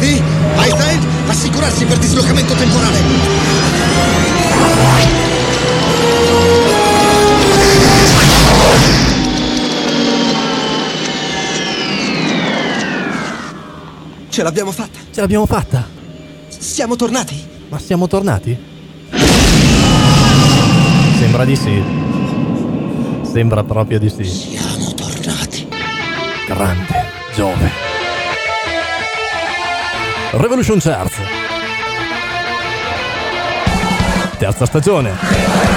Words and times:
Sì? 0.00 0.22
Einstein? 0.56 1.06
Assicurarsi 1.26 1.84
per 1.84 1.98
dislocamento 1.98 2.54
temporale. 2.54 2.98
Ce 14.30 14.42
l'abbiamo 14.42 14.72
fatta. 14.72 14.98
Ce 15.12 15.20
l'abbiamo 15.20 15.44
fatta. 15.44 15.86
Siamo 16.48 16.96
tornati. 16.96 17.46
Ma 17.68 17.78
siamo 17.78 18.06
tornati? 18.06 18.56
Sembra 21.18 21.44
di 21.44 21.56
sì. 21.56 21.82
Sembra 23.30 23.62
proprio 23.64 23.98
di 23.98 24.08
sì. 24.08 24.24
Siamo 24.24 24.94
tornati. 24.94 25.68
Grande 26.46 27.04
Giove. 27.34 27.79
Revolution 30.32 30.78
Charts. 30.78 31.16
Terza 34.38 34.64
stagione. 34.64 35.69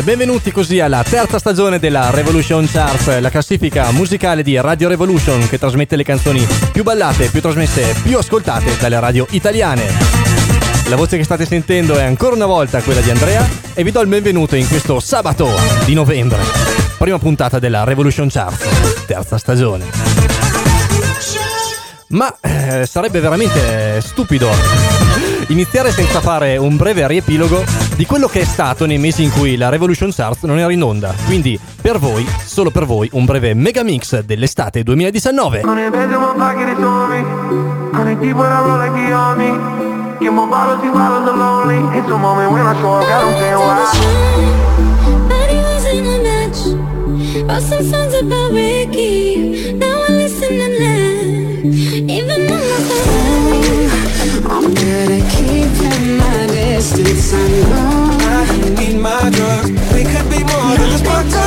E 0.00 0.02
benvenuti 0.02 0.50
così 0.50 0.80
alla 0.80 1.04
terza 1.04 1.38
stagione 1.38 1.78
della 1.78 2.08
Revolution 2.08 2.66
Charts, 2.66 3.20
la 3.20 3.28
classifica 3.28 3.90
musicale 3.90 4.42
di 4.42 4.58
Radio 4.58 4.88
Revolution 4.88 5.46
che 5.46 5.58
trasmette 5.58 5.94
le 5.94 6.04
canzoni 6.04 6.42
più 6.72 6.82
ballate, 6.82 7.28
più 7.28 7.42
trasmesse, 7.42 7.94
più 8.02 8.16
ascoltate 8.16 8.78
dalle 8.80 8.98
radio 8.98 9.26
italiane. 9.32 9.84
La 10.88 10.96
voce 10.96 11.18
che 11.18 11.24
state 11.24 11.44
sentendo 11.44 11.98
è 11.98 12.02
ancora 12.02 12.34
una 12.34 12.46
volta 12.46 12.80
quella 12.80 13.02
di 13.02 13.10
Andrea 13.10 13.46
e 13.74 13.84
vi 13.84 13.90
do 13.90 14.00
il 14.00 14.08
benvenuto 14.08 14.56
in 14.56 14.66
questo 14.66 15.00
sabato 15.00 15.50
di 15.84 15.92
novembre, 15.92 16.40
prima 16.96 17.18
puntata 17.18 17.58
della 17.58 17.84
Revolution 17.84 18.28
Charts, 18.30 19.04
terza 19.04 19.36
stagione. 19.36 20.19
Ma 22.10 22.34
eh, 22.40 22.86
sarebbe 22.86 23.20
veramente 23.20 24.00
stupido 24.00 24.48
iniziare 25.48 25.90
senza 25.90 26.20
fare 26.20 26.56
un 26.56 26.76
breve 26.76 27.06
riepilogo 27.06 27.64
di 27.96 28.04
quello 28.06 28.26
che 28.26 28.40
è 28.40 28.44
stato 28.44 28.86
nei 28.86 28.98
mesi 28.98 29.22
in 29.22 29.30
cui 29.30 29.56
la 29.56 29.68
Revolution 29.68 30.10
Charts 30.12 30.42
non 30.42 30.58
era 30.58 30.72
in 30.72 30.82
onda. 30.82 31.14
Quindi, 31.26 31.58
per 31.80 31.98
voi, 31.98 32.26
solo 32.44 32.70
per 32.70 32.84
voi, 32.84 33.08
un 33.12 33.24
breve 33.24 33.54
mega 33.54 33.82
mix 33.82 34.20
dell'estate 34.20 34.82
2019. 34.82 35.62
Non 35.62 35.76
ne 35.76 35.90
vedo 35.90 36.18
ma 36.18 36.34
paghi 36.36 36.64
di 36.64 36.74
suoni 36.74 37.22
Non 37.92 38.08
è 38.08 38.18
tipo 38.18 38.42
la 38.42 38.58
rola 38.58 38.92
che 38.92 39.12
ami 39.12 40.18
Che 40.18 40.30
mo 40.30 40.46
ballo 40.46 40.80
si 40.80 40.88
ballo 40.88 41.24
the 41.24 41.36
lonely 41.36 41.98
It's 41.98 42.10
a 42.10 42.16
moment 42.16 42.52
when 42.52 42.66
I 42.66 42.74
show 42.80 42.98
up, 42.98 43.04
I 43.04 43.20
don't 43.20 43.38
say 43.38 43.54
why 43.54 44.50
Body 45.28 45.56
was 45.56 45.84
in 45.92 46.06
a 46.06 46.18
match. 46.22 46.60
Wrote 47.46 47.62
some 47.62 47.82
songs 47.82 48.14
about 48.14 48.52
Ricky. 48.52 49.72
Now 49.74 49.89
I'm 54.52 54.74
good 54.74 55.10
at 55.12 55.30
keeping 55.30 56.18
my 56.18 56.46
distance. 56.48 57.32
I 57.32 57.48
know 57.70 58.18
I 58.20 58.80
need 58.80 58.98
my 58.98 59.30
drugs 59.30 59.70
We 59.94 60.02
could 60.02 60.28
be 60.28 60.42
more 60.42 60.76
than 60.76 60.90
just 60.90 61.04
part 61.04 61.39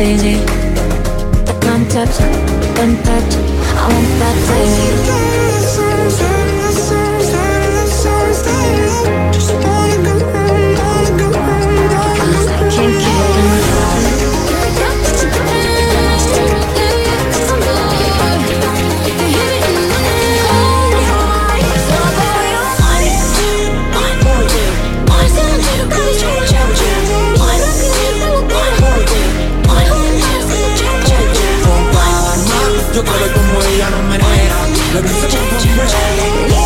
crazy. 0.00 0.59
Let 34.92 35.04
me 35.04 35.08
set 35.10 35.32
you 35.32 35.38
on 35.38 35.76
pressure. 35.76 36.59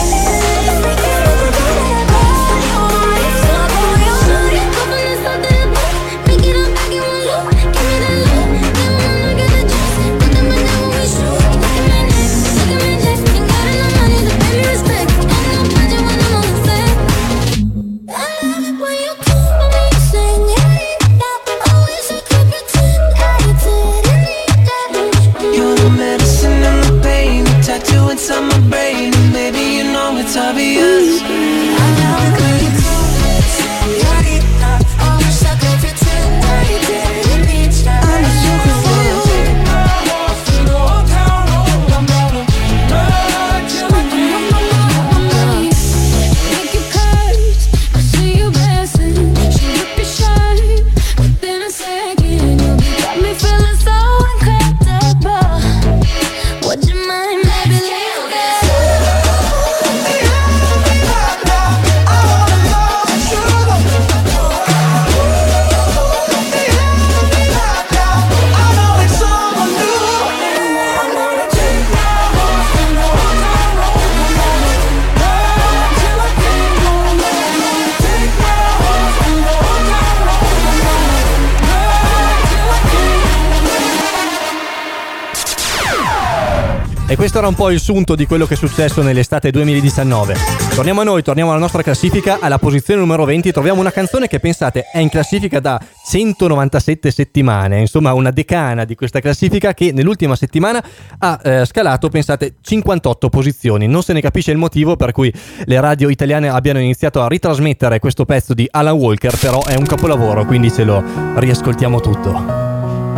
Era 87.45 87.53
un 87.53 87.59
po' 87.59 87.71
il 87.71 87.79
sunto 87.79 88.15
di 88.15 88.25
quello 88.25 88.47
che 88.47 88.55
è 88.55 88.57
successo 88.57 89.03
nell'estate 89.03 89.51
2019. 89.51 90.35
Torniamo 90.75 91.03
a 91.03 91.05
noi, 91.05 91.23
torniamo 91.23 91.51
alla 91.51 91.61
nostra 91.61 91.83
classifica. 91.83 92.39
Alla 92.41 92.57
posizione 92.57 93.01
numero 93.01 93.27
20 93.27 93.53
troviamo 93.53 93.81
una 93.81 93.91
canzone 93.91 94.29
che 94.29 94.41
pensate 94.41 94.85
è 94.91 94.99
in 94.99 95.11
classifica 95.11 95.61
da 95.61 95.79
197 96.07 97.11
settimane, 97.11 97.81
insomma 97.81 98.15
una 98.15 98.31
decana 98.31 98.87
di 98.87 98.95
questa 98.95 99.21
classifica 99.21 99.75
che 99.75 99.93
nell'ultima 99.93 100.37
settimana 100.37 100.83
ha 101.19 101.39
eh, 101.45 101.67
scalato, 101.67 102.09
pensate, 102.09 102.55
58 102.63 103.29
posizioni. 103.29 103.89
Non 103.89 104.03
se 104.03 104.15
ne 104.15 104.23
capisce 104.23 104.51
il 104.51 104.57
motivo 104.57 104.97
per 104.97 105.13
cui 105.13 105.31
le 105.67 105.81
radio 105.83 106.09
italiane 106.09 106.49
abbiano 106.49 106.79
iniziato 106.79 107.21
a 107.21 107.29
ritrasmettere 107.29 107.99
questo 107.99 108.25
pezzo 108.25 108.55
di 108.55 108.67
Alan 108.71 108.95
Walker, 108.95 109.39
però 109.39 109.63
è 109.67 109.75
un 109.75 109.85
capolavoro, 109.85 110.47
quindi 110.47 110.73
ce 110.73 110.85
lo 110.85 111.05
riascoltiamo 111.35 112.01
tutto. 112.01 112.33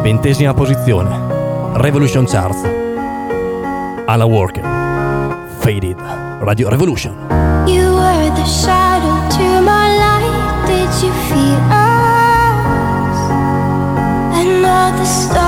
Ventesima 0.03 0.53
posizione, 0.53 1.17
Revolution 1.75 2.27
Charts. 2.27 2.86
Alan 4.09 4.31
Walker, 4.31 4.63
Faded, 5.63 5.97
Radio 6.41 6.71
Revolution. 6.71 7.13
You 7.67 7.91
were 7.99 8.31
the 8.39 8.47
shadow 8.47 9.17
to 9.37 9.47
my 9.63 9.87
light. 10.05 10.67
Did 10.71 10.91
you 11.03 11.13
feel 11.29 11.61
us? 11.75 13.19
Another 14.47 15.05
star, 15.05 15.46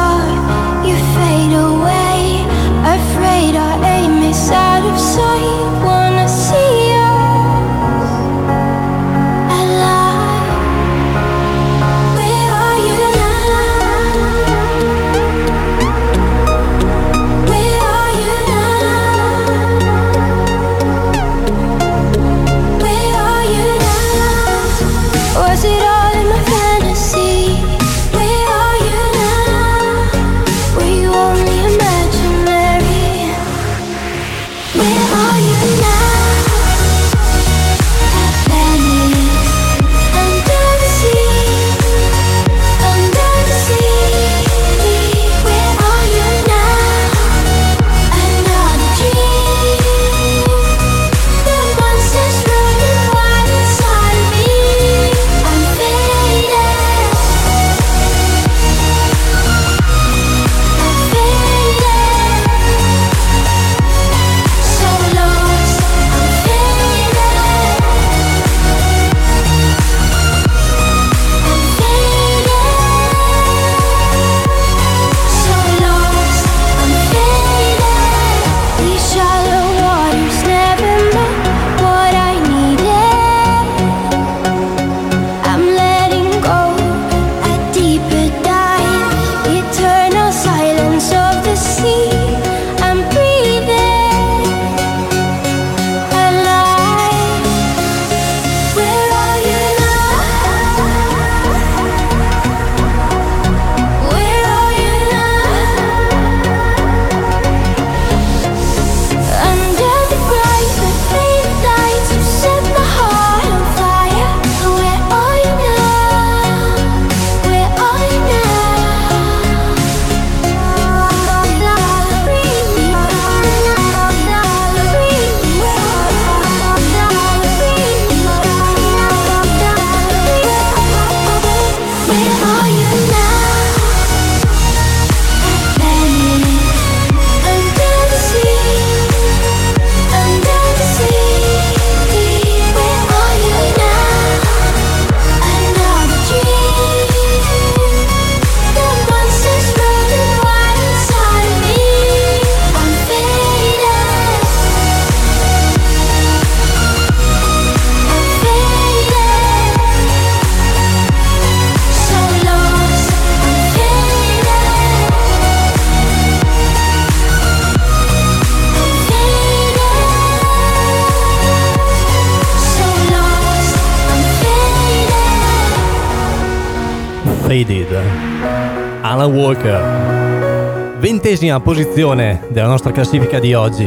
Ventesima 181.28 181.60
posizione 181.60 182.46
della 182.48 182.68
nostra 182.68 182.90
classifica 182.90 183.38
di 183.38 183.52
oggi, 183.52 183.86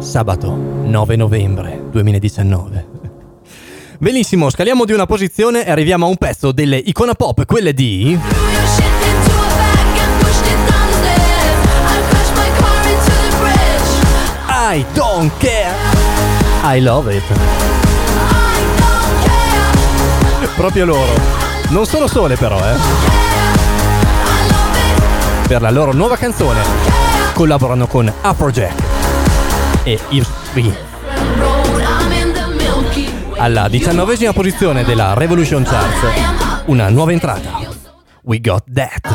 sabato 0.00 0.54
9 0.54 1.16
novembre 1.16 1.82
2019. 1.90 2.86
Benissimo, 3.96 4.50
scaliamo 4.50 4.84
di 4.84 4.92
una 4.92 5.06
posizione 5.06 5.64
e 5.64 5.70
arriviamo 5.70 6.04
a 6.04 6.10
un 6.10 6.16
pezzo 6.16 6.52
delle 6.52 6.76
icona 6.76 7.14
pop, 7.14 7.46
quelle 7.46 7.72
di... 7.72 8.18
I 14.50 14.84
don't 14.92 15.32
care. 15.38 15.74
I 16.62 16.82
love 16.82 17.16
it. 17.16 17.24
Proprio 20.54 20.84
loro. 20.84 21.12
Non 21.70 21.86
sono 21.86 22.06
sole 22.06 22.36
però, 22.36 22.58
eh. 22.58 23.15
Per 25.46 25.60
la 25.60 25.70
loro 25.70 25.92
nuova 25.92 26.16
canzone 26.16 26.60
collaborano 27.32 27.86
con 27.86 28.12
Afrojack 28.20 28.82
e 29.84 29.98
V. 30.52 30.72
Alla 33.36 33.68
diciannovesima 33.68 34.32
posizione 34.32 34.82
della 34.82 35.14
Revolution 35.14 35.62
Charts, 35.62 36.64
una 36.66 36.88
nuova 36.88 37.12
entrata. 37.12 37.60
We 38.22 38.40
got 38.40 38.64
that. 38.74 39.14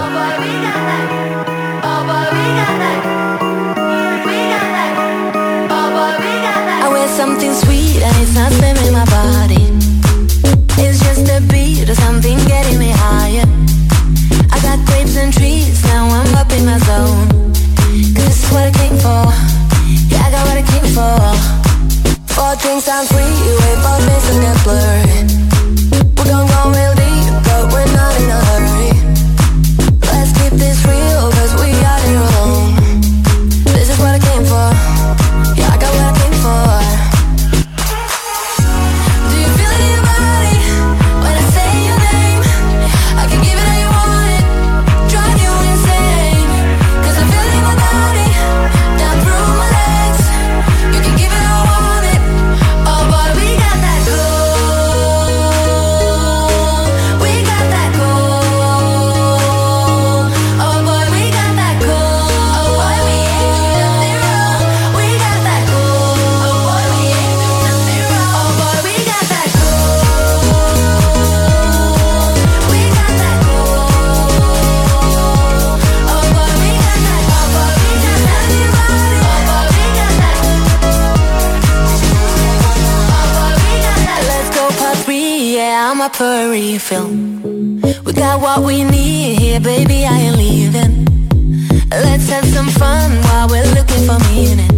Something 7.17 7.53
sweet 7.53 8.01
and 8.01 8.15
it's 8.17 8.33
not 8.33 8.51
spamming 8.53 8.93
my 8.93 9.03
body. 9.05 9.69
It's 10.81 11.03
just 11.03 11.29
a 11.29 11.41
beat 11.41 11.87
or 11.87 11.93
something 11.93 12.37
getting 12.47 12.79
me 12.79 12.89
higher. 12.89 13.45
I 14.49 14.59
got 14.61 14.79
grapes 14.87 15.17
and 15.17 15.31
trees, 15.31 15.80
for. 19.01 19.25
Yeah, 20.09 20.25
I 20.25 20.29
got 20.31 20.43
what 20.47 20.57
I 20.61 20.65
came 20.71 20.89
for. 20.93 21.17
Four 22.33 22.53
drinks 22.61 22.87
on 22.87 23.05
free, 23.09 23.33
wait 23.61 23.77
for 23.83 23.97
face 24.05 24.25
to 24.29 24.33
get 24.45 24.57
blurry. 24.63 25.05
We're 26.15 26.29
gonna 26.29 26.51
go 26.53 26.59
real 26.69 26.93
deep, 27.01 27.33
but 27.45 27.63
we're 27.73 27.91
not 27.97 28.13
in 28.21 28.29
a 28.29 28.39
hurry. 28.45 28.70
For 86.21 86.27
a 86.27 86.51
refill. 86.51 87.07
We 88.05 88.13
got 88.13 88.41
what 88.41 88.61
we 88.63 88.83
need 88.83 89.39
here, 89.39 89.59
baby. 89.59 90.05
I 90.05 90.17
ain't 90.25 90.37
leaving. 90.37 90.93
Let's 91.89 92.29
have 92.29 92.45
some 92.45 92.67
fun 92.67 93.09
while 93.23 93.47
we're 93.49 93.65
looking 93.73 94.05
for 94.05 94.19
meaning. 94.29 94.70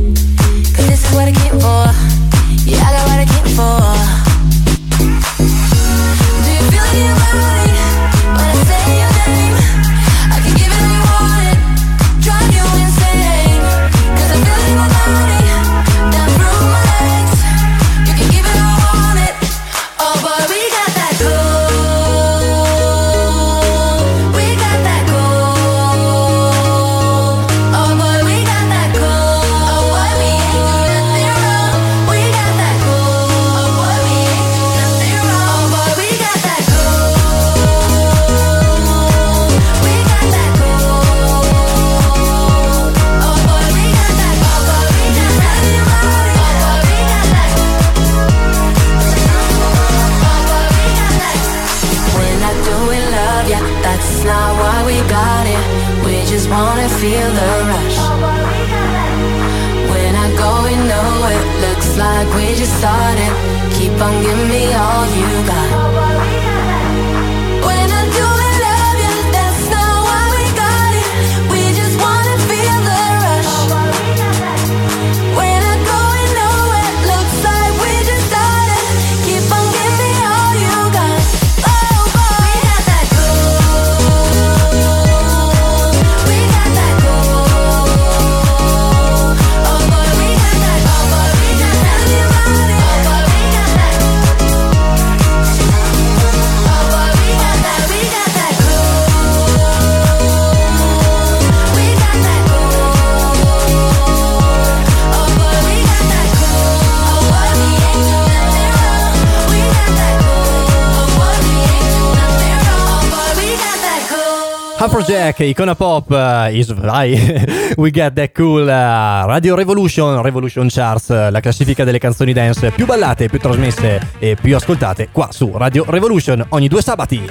Afrojack, 115.34 115.40
Icona 115.40 115.76
Pop, 115.76 116.10
uh, 116.12 116.56
is 116.56 116.72
vai. 116.72 117.18
We 117.76 117.90
Get 117.90 118.14
That 118.14 118.32
Cool, 118.34 118.68
uh, 118.68 119.26
Radio 119.26 119.56
Revolution, 119.56 120.22
Revolution 120.22 120.68
Charts, 120.70 121.10
uh, 121.10 121.32
la 121.32 121.40
classifica 121.40 121.84
delle 121.84 121.98
canzoni 121.98 122.34
dance 122.34 122.72
più 122.72 122.86
ballate, 122.86 123.28
più 123.28 123.40
trasmesse 123.40 124.00
e 124.20 124.38
più 124.40 124.56
ascoltate 124.56 125.10
qua 125.12 125.30
su 125.32 125.52
Radio 125.54 125.86
Revolution 125.88 126.46
ogni 126.50 126.68
due 126.68 126.82
sabati. 126.82 127.26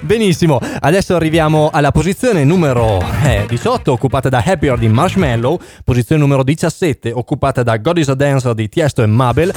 Benissimo, 0.00 0.58
adesso 0.80 1.14
arriviamo 1.14 1.70
alla 1.72 1.92
posizione 1.92 2.44
numero 2.44 3.00
eh, 3.24 3.44
18 3.46 3.92
occupata 3.92 4.28
da 4.28 4.42
Happier 4.44 4.76
di 4.76 4.88
Marshmallow, 4.88 5.58
posizione 5.84 6.20
numero 6.20 6.42
17 6.42 7.12
occupata 7.12 7.62
da 7.62 7.76
God 7.76 7.98
is 7.98 8.08
a 8.08 8.14
Dancer 8.14 8.54
di 8.54 8.68
Tiesto 8.68 9.02
e 9.02 9.06
Mabel 9.06 9.52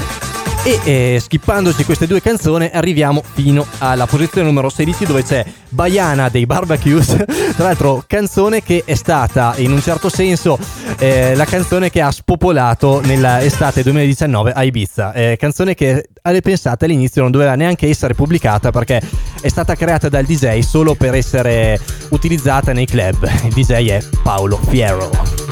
e 0.66 0.80
eh, 0.84 1.20
skippandoci 1.20 1.86
queste 1.86 2.08
due 2.08 2.22
canzoni 2.22 2.68
arriviamo 2.74 3.22
fino 3.34 3.68
alla 3.78 4.08
posizione 4.08 4.48
numero 4.48 4.70
16 4.70 5.06
dove 5.06 5.22
c'è 5.22 5.46
Baiana 5.70 6.30
dei 6.30 6.48
Barbecues, 6.48 7.16
tra 7.56 7.66
l'altro 7.66 8.04
canzone 8.08 8.64
che 8.64 8.82
è 8.84 8.96
stata 8.96 9.54
in 9.58 9.72
un 9.72 9.80
certo 9.80 10.10
senso 10.10 10.58
eh, 10.98 11.36
la 11.36 11.46
canzone 11.46 11.92
che 11.92 12.02
ha 12.02 12.10
spopolato 12.10 13.00
nell'estate 13.02 13.84
2019 13.84 14.54
a 14.54 14.64
Ibiza, 14.64 15.14
eh, 15.14 15.38
canzone 15.38 15.76
che 15.76 16.10
alle 16.24 16.42
pensate 16.42 16.86
all'inizio 16.86 17.22
non 17.22 17.30
doveva 17.30 17.54
neanche 17.54 17.88
essere 17.88 18.16
pubblicata 18.16 18.72
perché 18.72 19.00
è 19.40 19.48
stata 19.48 19.76
creata 19.76 20.10
dal 20.10 20.26
DJ 20.26 20.62
solo 20.62 20.96
per 20.96 21.14
essere 21.14 21.80
utilizzata 22.10 22.74
nei 22.74 22.88
club, 22.88 23.30
il 23.44 23.54
DJ 23.54 23.90
è 23.90 24.04
Paolo 24.24 24.58
Fierro. 24.68 25.45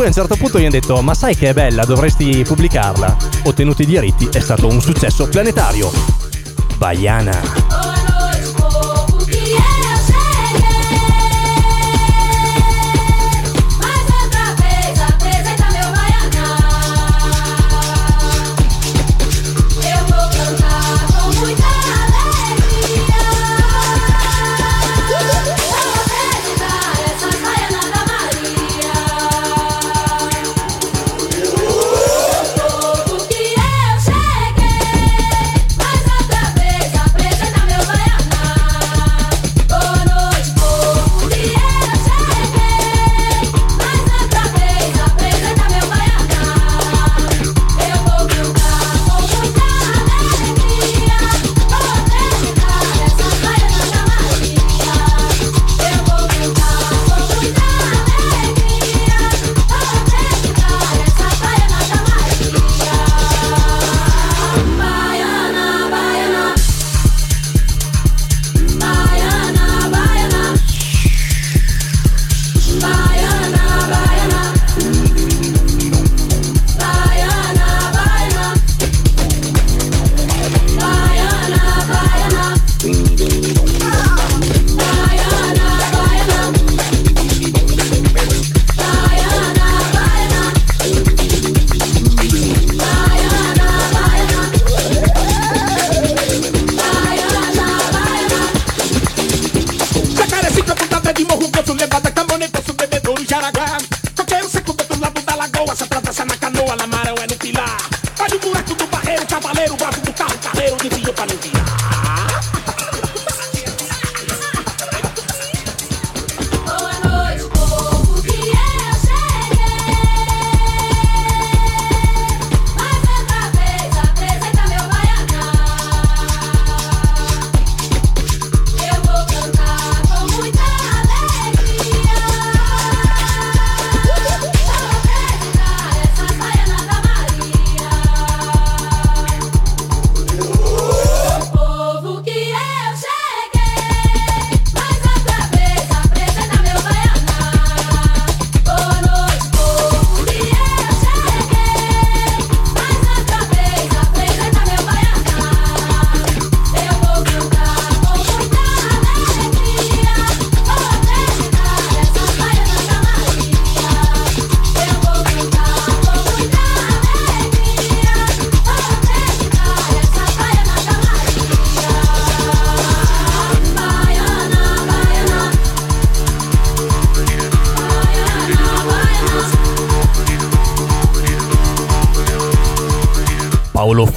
Poi 0.00 0.08
a 0.08 0.12
un 0.12 0.18
certo 0.18 0.36
punto 0.36 0.56
io 0.56 0.68
ho 0.68 0.70
detto, 0.70 1.02
ma 1.02 1.12
sai 1.12 1.36
che 1.36 1.50
è 1.50 1.52
bella, 1.52 1.84
dovresti 1.84 2.42
pubblicarla. 2.42 3.18
Ottenuti 3.44 3.82
i 3.82 3.84
diritti, 3.84 4.30
è 4.32 4.40
stato 4.40 4.66
un 4.66 4.80
successo 4.80 5.28
planetario. 5.28 5.90
Baiana. 6.78 7.99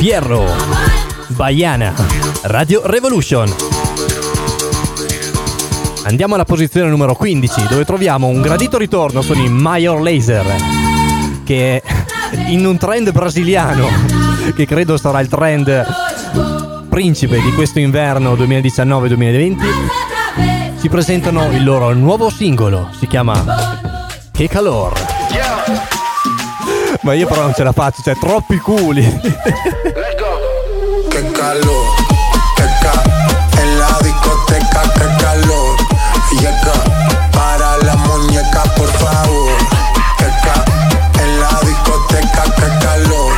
Fierro. 0.03 0.43
Baiana. 1.27 1.93
Radio 2.41 2.81
Revolution. 2.83 3.49
Andiamo 6.03 6.33
alla 6.33 6.43
posizione 6.43 6.89
numero 6.89 7.15
15 7.15 7.67
dove 7.69 7.85
troviamo 7.85 8.27
un 8.27 8.41
gradito 8.41 8.77
ritorno 8.77 9.21
con 9.21 9.37
i 9.37 9.47
Major 9.47 10.01
Laser 10.01 10.43
che 11.45 11.81
in 12.47 12.65
un 12.65 12.75
trend 12.75 13.13
brasiliano 13.13 13.87
che 14.53 14.65
credo 14.65 14.97
sarà 14.97 15.21
il 15.21 15.29
trend 15.29 15.85
principe 16.89 17.39
di 17.39 17.53
questo 17.53 17.79
inverno 17.79 18.33
2019-2020 18.33 19.55
ci 20.81 20.89
presentano 20.89 21.49
il 21.53 21.63
loro 21.63 21.93
nuovo 21.93 22.29
singolo, 22.29 22.89
si 22.99 23.07
chiama 23.07 23.79
Che 24.33 24.49
calor. 24.49 24.99
Ma 27.03 27.13
io 27.13 27.27
però 27.27 27.41
non 27.41 27.53
ce 27.53 27.63
la 27.63 27.73
faccio, 27.73 28.01
cioè 28.01 28.17
troppi 28.17 28.57
culi. 28.57 29.03
Calor, 31.43 31.87
que 32.55 33.61
en 33.61 33.77
la 33.77 33.99
discoteca, 34.01 34.81
qué 34.93 35.23
calor. 35.23 35.75
Llega 36.39 36.73
para 37.33 37.77
la 37.79 37.97
muñeca, 37.97 38.63
por 38.77 38.89
favor. 38.93 39.51
Que 40.19 41.21
en 41.21 41.39
la 41.41 41.59
discoteca, 41.67 42.43
qué 42.55 42.85
calor. 42.85 43.33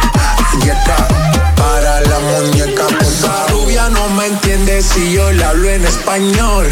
Llega 0.61 1.07
para 1.55 2.01
la 2.01 2.19
muñeca, 2.19 2.85
por 2.85 3.05
favor. 3.05 3.49
Rubia 3.49 3.89
no 3.89 4.07
me 4.09 4.27
entiende 4.27 4.83
si 4.83 5.13
yo 5.13 5.31
le 5.31 5.43
hablo 5.43 5.67
en 5.67 5.83
español. 5.83 6.71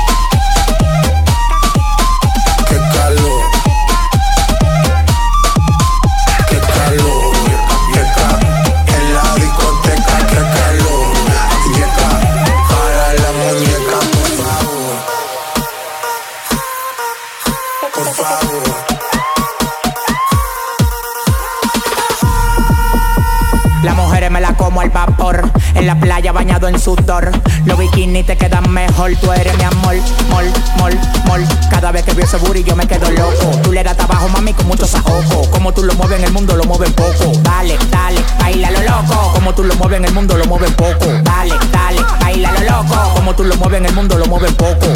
La 26.01 26.15
playa 26.15 26.31
bañado 26.31 26.67
en 26.67 26.79
sudor. 26.79 27.31
Los 27.65 27.77
bikinis 27.77 28.25
te 28.25 28.37
quedan 28.37 28.69
mejor. 28.71 29.15
Tú 29.21 29.31
eres 29.31 29.55
mi 29.57 29.63
amor, 29.63 29.95
mol, 30.29 30.45
mol, 30.77 30.93
mol. 31.25 31.47
Cada 31.69 31.91
vez 31.91 32.03
que 32.03 32.13
veo 32.13 32.25
ese 32.25 32.37
booty 32.37 32.63
yo 32.63 32.75
me 32.75 32.87
quedo 32.87 33.09
loco. 33.11 33.59
Tú 33.63 33.71
le 33.71 33.83
das 33.83 33.95
trabajo, 33.97 34.27
mami, 34.29 34.53
con 34.53 34.67
mucho 34.67 34.85
sajoco. 34.87 35.49
Como 35.51 35.73
tú 35.73 35.83
lo 35.83 35.93
mueves 35.93 36.19
en 36.19 36.25
el 36.25 36.31
mundo, 36.31 36.55
lo 36.55 36.63
mueves 36.63 36.91
poco. 36.93 37.31
Dale, 37.43 37.77
dale, 37.89 38.21
baila 38.39 38.71
lo 38.71 38.81
loco. 38.81 39.33
Como 39.33 39.53
tú 39.53 39.63
lo 39.63 39.75
mueves 39.75 39.97
en 39.97 40.05
el 40.05 40.13
mundo, 40.13 40.37
lo 40.37 40.45
mueves 40.45 40.71
poco. 40.71 41.05
Dale, 41.23 41.55
dale, 41.71 42.01
baila 42.19 42.51
lo 42.51 42.59
loco. 42.61 43.13
Como 43.15 43.35
tú 43.35 43.43
lo 43.43 43.55
mueves 43.57 43.79
en 43.79 43.85
el 43.85 43.93
mundo, 43.93 44.17
lo 44.17 44.25
mueves 44.25 44.53
poco. 44.53 44.87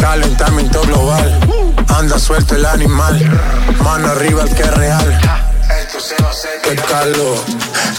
Calentamiento 0.00 0.80
global. 0.82 1.40
Anda 1.88 2.18
suelto 2.18 2.54
el 2.54 2.66
animal. 2.66 3.18
Mano 3.82 4.08
arriba 4.08 4.42
el 4.42 4.54
que 4.54 4.62
es 4.62 4.74
real. 4.74 5.20
Qué 6.62 6.74
calor, 6.74 7.38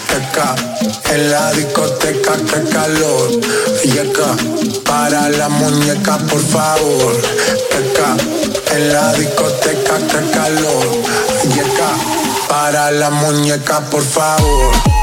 qué 0.07 0.21
ca. 0.33 0.55
En 1.17 1.31
la 1.31 1.51
discoteca, 1.51 2.33
qué 2.37 2.69
calor. 2.69 3.31
Llega 3.83 4.35
para 4.85 5.27
la 5.29 5.49
muñeca, 5.49 6.19
por 6.19 6.39
favor. 6.39 7.19
Qué 7.71 7.91
ca. 7.93 8.15
En 8.75 8.93
la 8.93 9.13
discoteca, 9.13 9.97
qué 9.97 10.29
calor. 10.29 10.85
Llega 11.55 11.89
para 12.47 12.91
la 12.91 13.09
muñeca, 13.09 13.79
por 13.89 14.03
favor. 14.03 14.96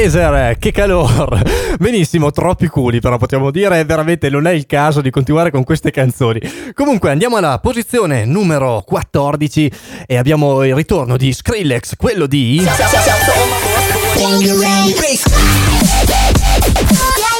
Laser, 0.00 0.58
che 0.58 0.70
calor! 0.70 1.42
Benissimo, 1.76 2.30
troppi 2.30 2.68
culi, 2.68 3.00
però 3.00 3.18
potremmo 3.18 3.50
dire 3.50 3.84
veramente 3.84 4.30
non 4.30 4.46
è 4.46 4.52
il 4.52 4.64
caso 4.64 5.00
di 5.00 5.10
continuare 5.10 5.50
con 5.50 5.64
queste 5.64 5.90
canzoni. 5.90 6.40
Comunque 6.72 7.10
andiamo 7.10 7.36
alla 7.36 7.58
posizione 7.58 8.24
numero 8.24 8.84
14 8.86 9.72
e 10.06 10.16
abbiamo 10.16 10.62
il 10.62 10.76
ritorno 10.76 11.16
di 11.16 11.32
Skrillex, 11.32 11.96
quello 11.96 12.26
di 12.26 12.64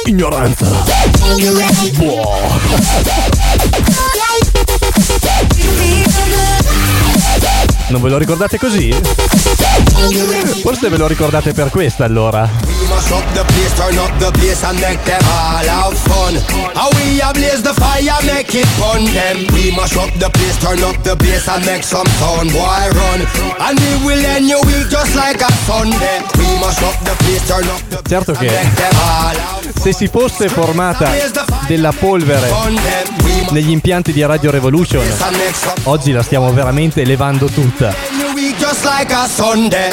Ignoranza. 0.03 0.65
Non 7.87 8.01
ve 8.01 8.09
lo 8.09 8.17
ricordate 8.17 8.57
così? 8.57 8.93
Forse 10.61 10.89
ve 10.89 10.97
lo 10.97 11.07
ricordate 11.07 11.53
per 11.53 11.69
questa 11.69 12.05
allora. 12.05 12.49
Certo 28.07 28.33
che 28.33 28.49
se 29.79 29.93
si 29.93 30.07
fosse 30.07 30.49
formata 30.49 31.11
della 31.67 31.91
polvere 31.91 32.51
negli 33.51 33.69
impianti 33.69 34.11
di 34.11 34.25
Radio 34.25 34.51
Revolution, 34.51 35.05
oggi 35.83 36.11
la 36.11 36.23
stiamo 36.23 36.51
veramente 36.53 37.03
levando 37.05 37.45
tutta. 37.47 38.08
Just 38.59 38.83
like 38.83 39.11
a 39.13 39.25
Sunday. 39.25 39.89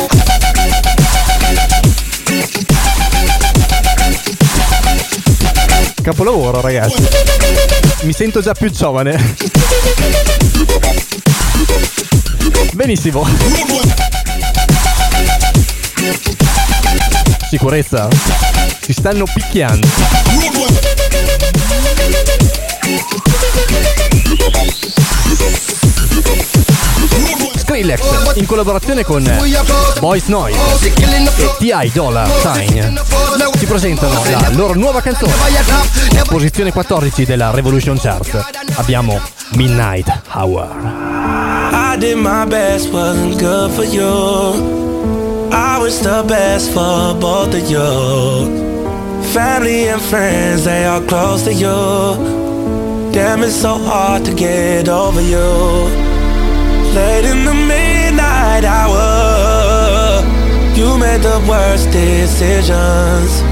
Capolavoro, 6.02 6.60
ragazzi. 6.60 7.06
Mi 8.02 8.12
sento 8.12 8.40
già 8.40 8.54
più 8.54 8.70
giovane. 8.70 9.36
Benissimo. 12.72 13.26
Sicurezza. 17.48 18.08
Si 18.80 18.92
stanno 18.92 19.24
picchiando. 19.32 19.86
Skrillex 27.76 28.36
in 28.36 28.46
collaborazione 28.46 29.04
con 29.04 29.22
Boys 30.00 30.28
Noise 30.28 30.58
e 30.80 30.92
T.I. 31.58 31.90
Dollar 31.92 32.26
Sign 32.40 32.98
ci 33.58 33.66
presentano 33.66 34.22
la 34.30 34.48
loro 34.52 34.72
nuova 34.74 35.02
canzone. 35.02 35.32
Posizione 36.26 36.72
14 36.72 37.26
della 37.26 37.50
Revolution 37.50 37.98
Chart. 37.98 38.46
Abbiamo 38.76 39.20
Midnight 39.56 40.10
Hour. 40.32 40.68
I 45.52 45.78
was 45.78 46.00
the 46.00 46.22
best 46.26 46.72
for 46.72 47.14
both 47.14 47.52
of 47.54 47.68
you. 47.68 49.20
Family 49.32 49.88
and 49.88 50.00
friends, 50.00 50.62
they 50.62 50.86
are 50.86 51.04
close 51.04 51.44
to 51.44 51.50
you. 51.50 53.10
Damn, 53.12 53.42
it's 53.42 53.54
so 53.54 53.76
hard 53.76 54.24
to 54.24 54.32
get 54.32 54.88
over 54.88 55.20
you. 55.20 56.05
Late 56.96 57.26
in 57.26 57.44
the 57.44 57.52
midnight 57.52 58.64
hour, 58.64 60.24
you 60.74 60.96
made 60.96 61.20
the 61.20 61.44
worst 61.46 61.90
decisions. 61.90 63.42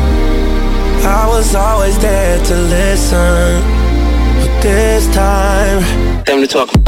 I 1.05 1.27
was 1.29 1.55
always 1.55 1.99
there 1.99 2.43
to 2.43 2.57
listen. 2.57 3.63
But 4.41 4.63
this 4.63 5.07
time, 5.15 6.25
Time 6.25 6.41
to 6.41 6.47
talk. 6.47 6.84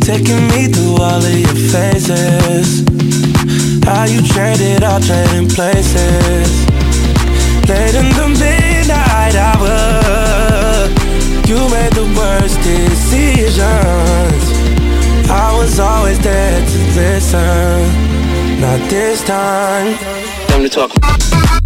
Taking 0.00 0.48
me 0.48 0.68
through 0.72 0.96
all 1.02 1.22
of 1.22 1.38
your 1.38 1.54
phases. 1.70 2.82
How 3.84 4.04
you 4.04 4.22
traded 4.22 4.82
all 4.84 5.00
trading 5.00 5.48
places. 5.48 6.48
Late 7.68 7.94
in 7.94 8.08
the 8.16 8.28
midnight 8.40 9.34
hour, 9.34 10.88
you 11.46 11.58
made 11.68 11.92
the 11.92 12.06
worst 12.16 12.56
decisions. 12.62 13.60
I 15.28 15.54
was 15.58 15.78
always 15.78 16.18
there 16.20 16.60
to 16.60 16.78
listen, 16.96 18.60
not 18.60 18.80
this 18.88 19.22
time. 19.24 19.98
Time 20.48 20.62
to 20.62 20.68
talk. 20.70 21.65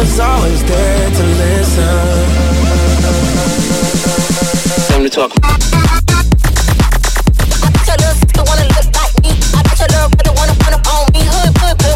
Was 0.00 0.18
always 0.18 0.64
there 0.64 1.10
to 1.10 1.22
listen. 1.22 1.84
Time 4.88 5.02
to 5.02 5.10
talk. 5.10 5.30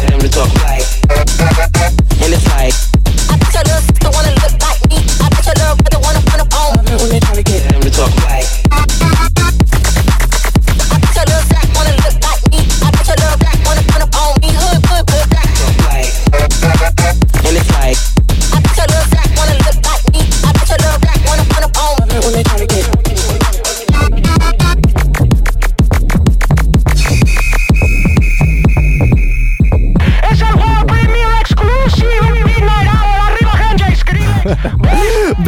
Time 0.07 0.19
to 0.19 0.29
talk. 0.29 0.74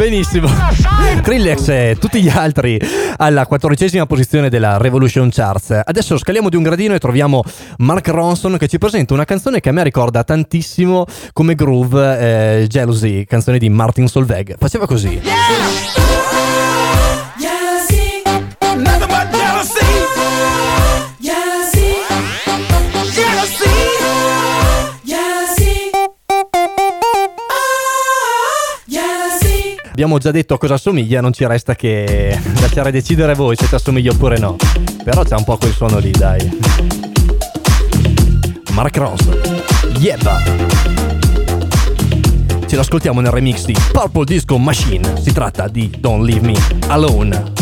Benissimo. 0.08 0.48
Skrillex 1.20 1.68
e 1.68 1.96
tutti 2.00 2.22
gli 2.22 2.30
altri 2.30 2.80
alla 3.18 3.44
quattordicesima 3.44 4.06
posizione 4.06 4.48
della 4.48 4.78
Revolution 4.78 5.28
Charts. 5.30 5.82
Adesso 5.84 6.16
scaliamo 6.16 6.48
di 6.48 6.56
un 6.56 6.62
gradino 6.62 6.94
e 6.94 6.98
troviamo 6.98 7.44
Mark 7.78 8.08
Ronson 8.08 8.56
che 8.56 8.68
ci 8.68 8.78
presenta 8.78 9.12
una 9.12 9.26
canzone 9.26 9.60
che 9.60 9.68
a 9.68 9.72
me 9.72 9.84
ricorda 9.84 10.24
tantissimo 10.24 11.04
come 11.34 11.54
groove 11.54 12.62
eh, 12.62 12.66
Jealousy, 12.68 13.26
canzone 13.26 13.58
di 13.58 13.68
Martin 13.68 14.08
Solveig. 14.08 14.56
Faceva 14.56 14.86
così. 14.86 15.20
Jealousy, 15.20 16.07
Abbiamo 29.98 30.18
già 30.18 30.30
detto 30.30 30.54
a 30.54 30.58
cosa 30.58 30.74
assomiglia, 30.74 31.20
non 31.20 31.32
ci 31.32 31.44
resta 31.44 31.74
che 31.74 32.40
lasciare 32.60 32.92
decidere 32.92 33.34
voi 33.34 33.56
se 33.56 33.66
ti 33.66 33.74
assomiglia 33.74 34.12
oppure 34.12 34.38
no. 34.38 34.54
Però 35.02 35.24
c'è 35.24 35.34
un 35.34 35.42
po' 35.42 35.56
quel 35.56 35.72
suono 35.72 35.98
lì, 35.98 36.12
dai. 36.12 36.56
Mark 38.74 38.96
Ronson. 38.96 39.40
Yeba. 39.98 40.40
Ce 42.64 42.76
l'ascoltiamo 42.76 43.20
nel 43.20 43.32
remix 43.32 43.64
di 43.64 43.74
Purple 43.90 44.24
Disco 44.24 44.56
Machine. 44.56 45.20
Si 45.20 45.32
tratta 45.32 45.66
di 45.66 45.90
Don't 45.98 46.24
Leave 46.24 46.46
Me 46.46 46.54
Alone. 46.86 47.52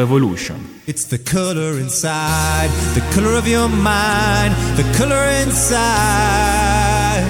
Revolution. 0.00 0.80
It's 0.86 1.04
the 1.04 1.18
color 1.18 1.78
inside, 1.78 2.70
the 2.94 3.02
color 3.14 3.34
of 3.36 3.46
your 3.46 3.68
mind, 3.68 4.54
the 4.78 4.86
color 4.96 5.24
inside. 5.42 7.20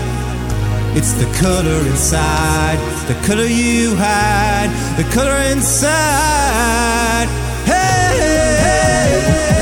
It's 0.94 1.12
the 1.14 1.26
color 1.42 1.80
inside, 1.90 2.78
the 3.08 3.14
color 3.26 3.46
you 3.46 3.96
hide, 3.96 4.70
the 4.96 5.02
color 5.12 5.36
inside. 5.50 7.26
Hey! 7.66 8.14
hey, 8.22 8.60
hey. 8.62 9.59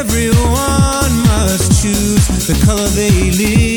Everyone 0.00 1.14
must 1.28 1.82
choose 1.82 2.26
the 2.46 2.58
color 2.64 2.88
they 2.88 3.30
live. 3.32 3.69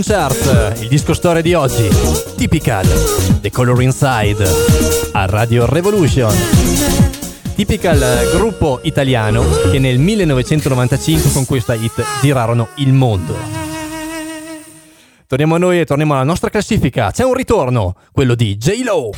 Revolution 0.00 0.02
Chart, 0.02 0.80
il 0.80 0.88
disco 0.88 1.12
storia 1.12 1.42
di 1.42 1.52
oggi. 1.54 1.88
Typical, 2.36 2.86
The 3.40 3.50
Color 3.50 3.82
Inside, 3.82 4.48
a 5.12 5.26
Radio 5.26 5.66
Revolution. 5.66 6.34
Typical 7.54 8.30
gruppo 8.32 8.80
italiano 8.82 9.44
che 9.70 9.78
nel 9.78 9.98
1995 9.98 11.32
con 11.32 11.44
questa 11.44 11.74
hit 11.74 12.02
girarono 12.22 12.68
il 12.76 12.92
mondo. 12.92 13.36
Torniamo 15.26 15.56
a 15.56 15.58
noi 15.58 15.80
e 15.80 15.84
torniamo 15.84 16.14
alla 16.14 16.24
nostra 16.24 16.50
classifica. 16.50 17.10
C'è 17.10 17.24
un 17.24 17.34
ritorno, 17.34 17.96
quello 18.12 18.34
di 18.34 18.56
J-Lo. 18.56 19.10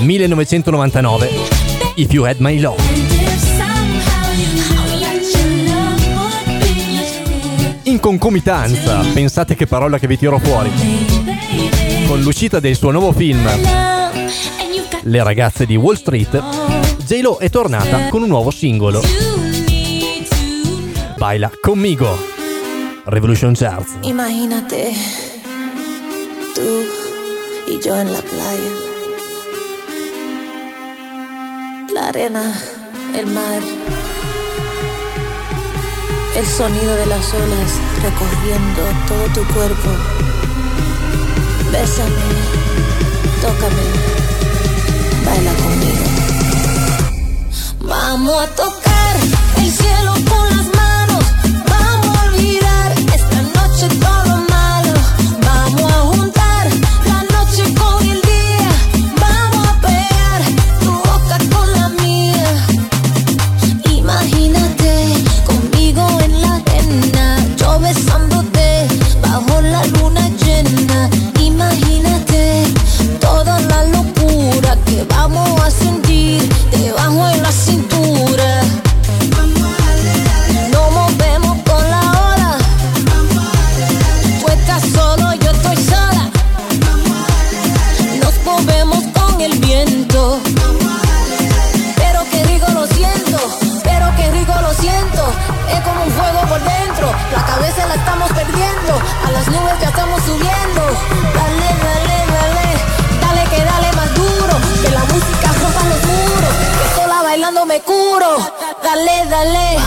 1999 0.00 1.30
If 1.96 2.12
You 2.12 2.24
Had 2.24 2.36
My 2.38 2.60
Love 2.60 3.07
In 7.88 8.00
concomitanza, 8.00 9.02
pensate 9.14 9.54
che 9.54 9.66
parola 9.66 9.98
che 9.98 10.06
vi 10.06 10.18
tiro 10.18 10.38
fuori. 10.38 10.70
Con 12.06 12.20
l'uscita 12.20 12.60
del 12.60 12.76
suo 12.76 12.90
nuovo 12.90 13.12
film 13.12 13.48
Le 15.04 15.22
ragazze 15.22 15.64
di 15.64 15.74
Wall 15.74 15.94
Street 15.94 16.38
J-Lo 17.06 17.38
è 17.38 17.48
tornata 17.48 18.08
con 18.10 18.20
un 18.20 18.28
nuovo 18.28 18.50
singolo. 18.50 19.00
Baila 21.16 21.50
conmigo. 21.62 22.14
Revolution 23.04 23.54
Charts 23.54 23.94
Imagínate, 24.02 24.92
tú 26.54 26.84
y 27.68 27.80
yo 27.82 27.96
en 27.96 28.12
la 28.12 28.20
playa. 28.20 28.72
La 31.94 32.08
arena, 32.08 32.52
el 33.14 33.26
mar, 33.28 33.62
el 36.38 36.46
sonido 36.46 36.94
de 36.94 37.06
las 37.06 37.34
olas 37.34 37.72
recorriendo 38.00 38.82
todo 39.08 39.24
tu 39.34 39.54
cuerpo. 39.54 39.88
Bésame, 41.72 42.12
tócame, 43.42 43.82
baila 45.26 45.52
conmigo. 45.54 46.04
Vamos 47.80 48.42
a 48.42 48.46
tocar 48.54 48.87
Dale, 108.98 109.28
dale. 109.30 109.77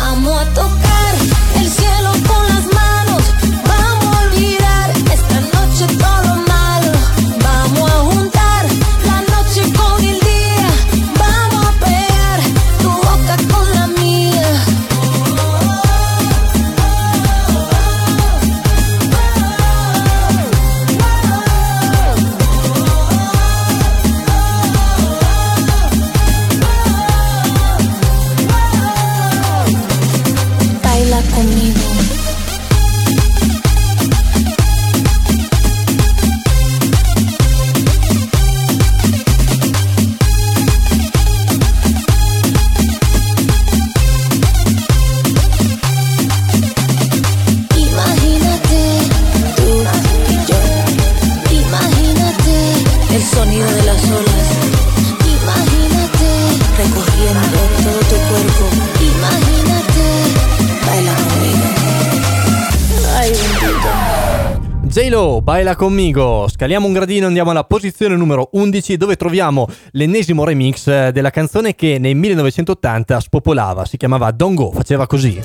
Baila 65.71 65.75
conmigo. 65.75 66.47
Scaliamo 66.49 66.87
un 66.87 66.93
gradino, 66.93 67.27
andiamo 67.27 67.51
alla 67.51 67.63
posizione 67.63 68.15
numero 68.15 68.49
11 68.53 68.97
dove 68.97 69.15
troviamo 69.15 69.67
l'ennesimo 69.91 70.43
remix 70.43 70.87
eh, 70.87 71.11
della 71.11 71.29
canzone 71.29 71.75
che 71.75 71.97
nel 71.99 72.15
1980 72.15 73.19
spopolava. 73.19 73.85
Si 73.85 73.97
chiamava 73.97 74.31
Don't 74.31 74.55
Go, 74.55 74.71
faceva 74.71 75.07
così. 75.07 75.39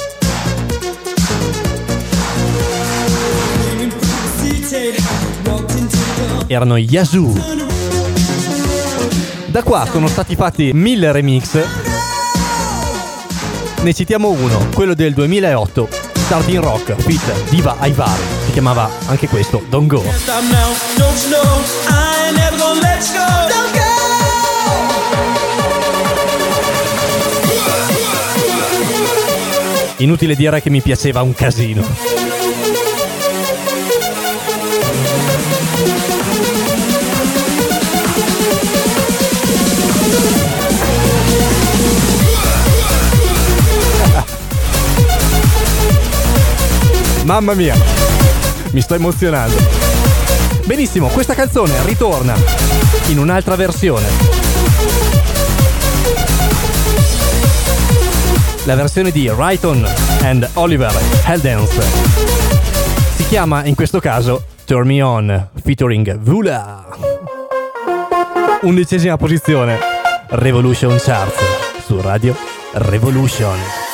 Erano 6.46 6.76
Yazoo. 6.76 7.32
Da 9.46 9.62
qua 9.62 9.86
sono 9.90 10.06
stati 10.08 10.34
fatti 10.34 10.72
mille 10.72 11.12
remix. 11.12 11.58
Ne 13.82 13.92
citiamo 13.94 14.30
uno, 14.30 14.68
quello 14.74 14.94
del 14.94 15.14
2008, 15.14 15.88
Sardin 16.26 16.60
Rock, 16.60 16.92
feat 16.96 17.48
Diva 17.50 17.76
Aivari. 17.78 18.20
Si 18.46 18.50
chiamava 18.50 18.90
anche 19.06 19.28
questo. 19.28 19.62
Don't 19.68 19.86
go. 19.86 20.02
Inutile 29.98 30.34
dire 30.34 30.60
che 30.60 30.68
mi 30.68 30.82
piaceva 30.82 31.22
un 31.22 31.32
casino. 31.32 32.45
Mamma 47.26 47.54
mia, 47.54 47.74
mi 48.70 48.80
sto 48.80 48.94
emozionando. 48.94 49.56
Benissimo, 50.64 51.08
questa 51.08 51.34
canzone 51.34 51.72
ritorna 51.84 52.36
in 53.08 53.18
un'altra 53.18 53.56
versione. 53.56 54.06
La 58.62 58.76
versione 58.76 59.10
di 59.10 59.28
Rayton 59.28 59.84
and 60.22 60.48
Oliver 60.52 60.96
Heldens. 61.24 61.80
Si 63.16 63.26
chiama 63.26 63.64
in 63.64 63.74
questo 63.74 63.98
caso 63.98 64.44
Turn 64.64 64.86
Me 64.86 65.02
On 65.02 65.48
featuring 65.64 66.18
Vula. 66.18 66.86
Undicesima 68.60 69.16
posizione, 69.16 69.80
Revolution 70.28 70.96
Charts 70.96 71.42
su 71.84 72.00
Radio 72.00 72.36
Revolution. 72.74 73.85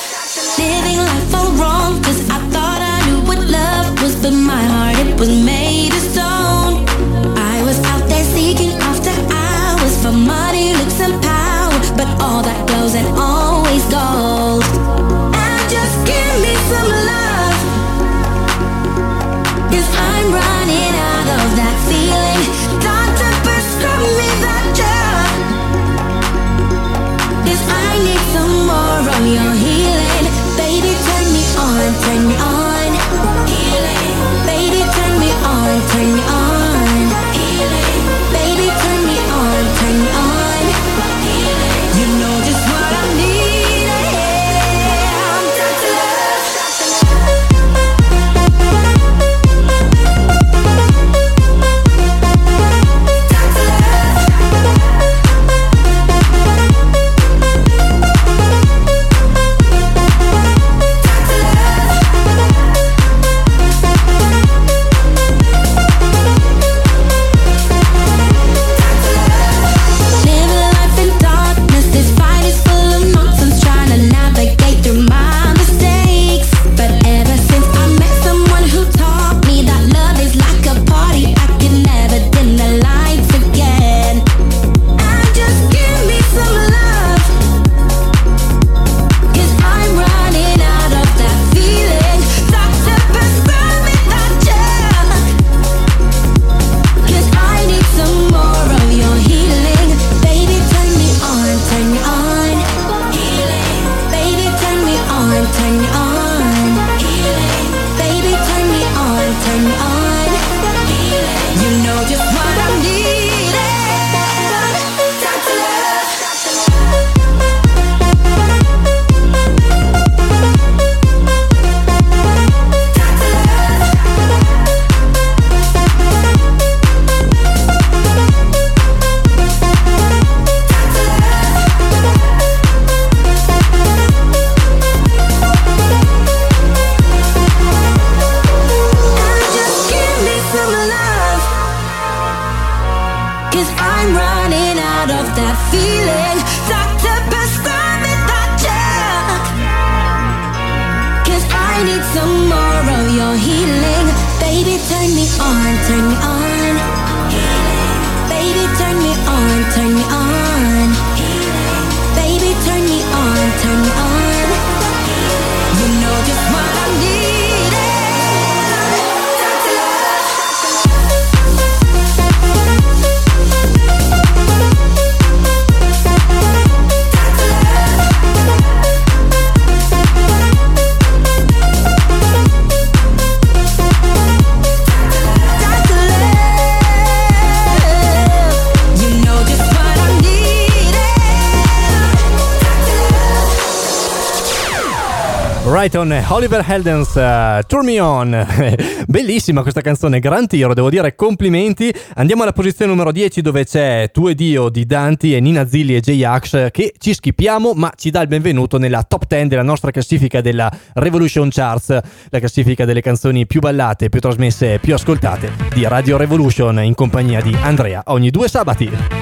Rayton 195.93 196.13
e 196.15 196.25
Oliver 196.29 196.65
Heldens, 196.67 197.09
uh, 197.17 197.67
Turn 197.67 197.85
Me 197.85 198.01
On. 198.01 198.47
Bellissima 199.07 199.61
questa 199.61 199.83
canzone, 199.83 200.21
gran 200.21 200.47
tiro, 200.47 200.73
devo 200.73 200.89
dire 200.89 201.15
complimenti. 201.15 201.93
Andiamo 202.15 202.43
alla 202.43 202.53
posizione 202.53 202.91
numero 202.91 203.13
10 203.13 203.43
dove 203.43 203.67
c'è 203.67 204.09
Tu 204.11 204.29
e 204.29 204.35
Dio 204.35 204.71
di 204.71 204.87
Danti 204.87 205.35
e 205.35 205.41
Nina 205.41 205.67
Zilli 205.67 205.95
e 205.95 206.01
J-Ax 206.01 206.71
che 206.71 206.95
ci 206.97 207.13
schipiamo 207.13 207.75
ma 207.75 207.93
ci 207.95 208.09
dà 208.09 208.23
il 208.23 208.29
benvenuto 208.29 208.79
nella 208.79 209.03
top 209.03 209.27
10 209.27 209.49
della 209.49 209.63
nostra 209.63 209.91
classifica 209.91 210.41
della 210.41 210.73
Revolution 210.95 211.51
Charts, 211.51 211.99
la 212.31 212.39
classifica 212.39 212.87
delle 212.87 213.03
canzoni 213.03 213.47
più 213.47 213.61
ballate, 213.61 214.09
più 214.09 214.21
trasmesse 214.21 214.75
e 214.75 214.79
più 214.79 214.95
ascoltate 214.95 215.53
di 215.75 215.87
Radio 215.87 216.17
Revolution 216.17 216.83
in 216.83 216.95
compagnia 216.95 217.43
di 217.43 217.55
Andrea 217.61 218.03
ogni 218.07 218.31
due 218.31 218.49
sabati. 218.49 219.22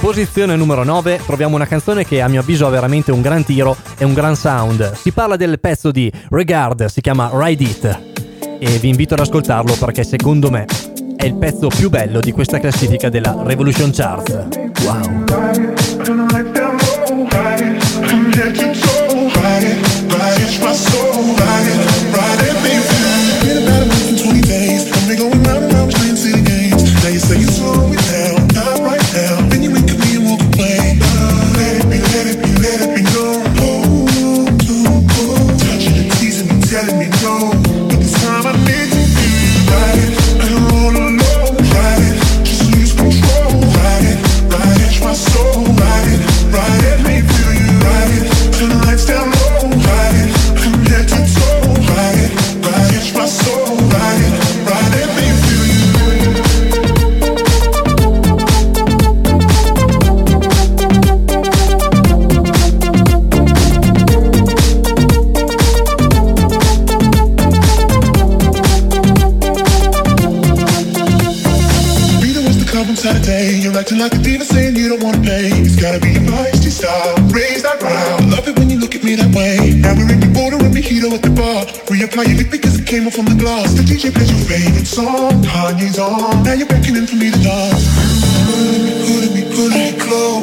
Posizione 0.00 0.56
numero 0.56 0.82
9 0.82 1.20
troviamo 1.26 1.56
una 1.56 1.66
canzone 1.66 2.06
che 2.06 2.22
a 2.22 2.28
mio 2.28 2.40
avviso 2.40 2.66
ha 2.66 2.70
veramente 2.70 3.12
un 3.12 3.20
gran 3.20 3.44
tiro 3.44 3.76
e 3.98 4.04
un 4.06 4.14
gran 4.14 4.34
sound. 4.34 4.94
Si 4.94 5.12
parla 5.12 5.36
del 5.36 5.60
pezzo 5.60 5.90
di 5.90 6.10
Regard, 6.30 6.86
si 6.86 7.02
chiama 7.02 7.30
Ride 7.34 7.62
It 7.62 8.00
e 8.58 8.78
vi 8.78 8.88
invito 8.88 9.12
ad 9.12 9.20
ascoltarlo 9.20 9.74
perché 9.74 10.02
secondo 10.02 10.50
me 10.50 10.64
è 11.16 11.26
il 11.26 11.34
pezzo 11.34 11.68
più 11.68 11.90
bello 11.90 12.20
di 12.20 12.32
questa 12.32 12.58
classifica 12.58 13.10
della 13.10 13.42
Revolution 13.44 13.90
Charts. 13.92 14.48
Wow. 14.84 15.24
Reapply 82.10 82.28
your 82.28 82.38
lip 82.38 82.50
because 82.50 82.80
it 82.80 82.86
came 82.86 83.06
off 83.06 83.14
from 83.14 83.26
the 83.26 83.36
glass. 83.36 83.72
The 83.74 83.82
DJ 83.82 84.12
plays 84.12 84.30
your 84.30 84.40
favorite 84.48 84.86
song. 84.86 85.42
Kanye's 85.44 85.98
on. 85.98 86.42
Now 86.42 86.54
you're 86.54 86.66
beckoning 86.66 87.06
for 87.06 87.14
me 87.14 87.30
to 87.30 87.38
dance. 87.38 87.86
Pulling 89.06 89.34
me, 89.34 89.42
pulling 89.54 89.78
me 89.78 89.98
close. 89.98 90.42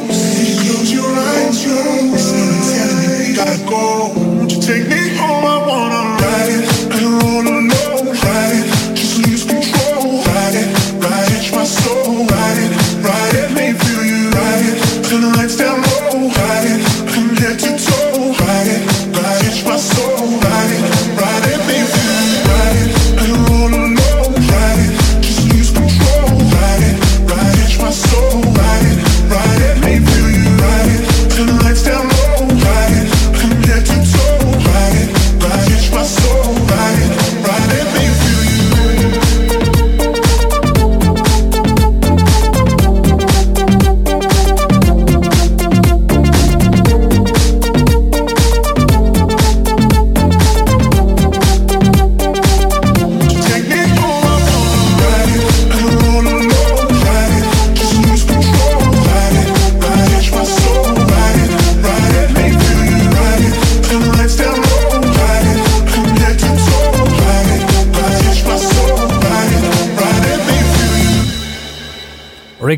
Close 0.64 0.92
your 0.92 1.04
eyes, 1.04 1.64
yo. 1.64 1.76
Someone's 2.16 2.72
telling 2.72 2.98
me 3.00 3.28
we 3.28 3.36
gotta 3.36 3.58
go. 3.68 4.12
Won't 4.16 4.52
you 4.52 4.60
take 4.62 4.88
me 4.88 5.14
home? 5.16 5.44
I 5.44 5.66
wanna 5.68 6.17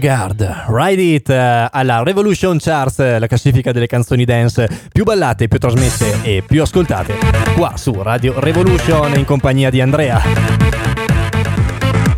Regard, 0.00 0.64
Ride 0.68 1.02
It 1.02 1.28
eh, 1.28 1.68
alla 1.70 2.02
Revolution 2.02 2.56
Charts, 2.58 3.00
eh, 3.00 3.18
la 3.18 3.26
classifica 3.26 3.70
delle 3.70 3.86
canzoni 3.86 4.24
dance 4.24 4.66
più 4.90 5.04
ballate, 5.04 5.46
più 5.46 5.58
trasmesse 5.58 6.22
e 6.22 6.42
più 6.46 6.62
ascoltate, 6.62 7.18
qua 7.54 7.76
su 7.76 7.92
Radio 8.00 8.40
Revolution 8.40 9.18
in 9.18 9.26
compagnia 9.26 9.68
di 9.68 9.82
Andrea. 9.82 10.22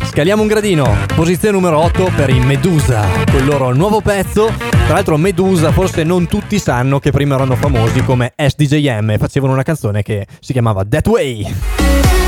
Scaliamo 0.01 0.43
un 0.43 0.47
gradino, 0.47 0.95
posizione 1.13 1.55
numero 1.57 1.79
8 1.79 2.11
per 2.15 2.29
i 2.29 2.39
Medusa, 2.39 3.05
con 3.29 3.41
il 3.41 3.45
loro 3.45 3.73
nuovo 3.73 3.99
pezzo. 3.99 4.49
Tra 4.69 4.93
l'altro 4.93 5.17
Medusa 5.17 5.73
forse 5.73 6.03
non 6.03 6.25
tutti 6.27 6.59
sanno 6.59 6.99
che 6.99 7.11
prima 7.11 7.35
erano 7.35 7.57
famosi 7.57 8.01
come 8.05 8.31
SDJM 8.33 9.17
facevano 9.17 9.51
una 9.51 9.63
canzone 9.63 10.03
che 10.03 10.25
si 10.39 10.53
chiamava 10.53 10.85
That 10.85 11.07
Way. 11.07 12.22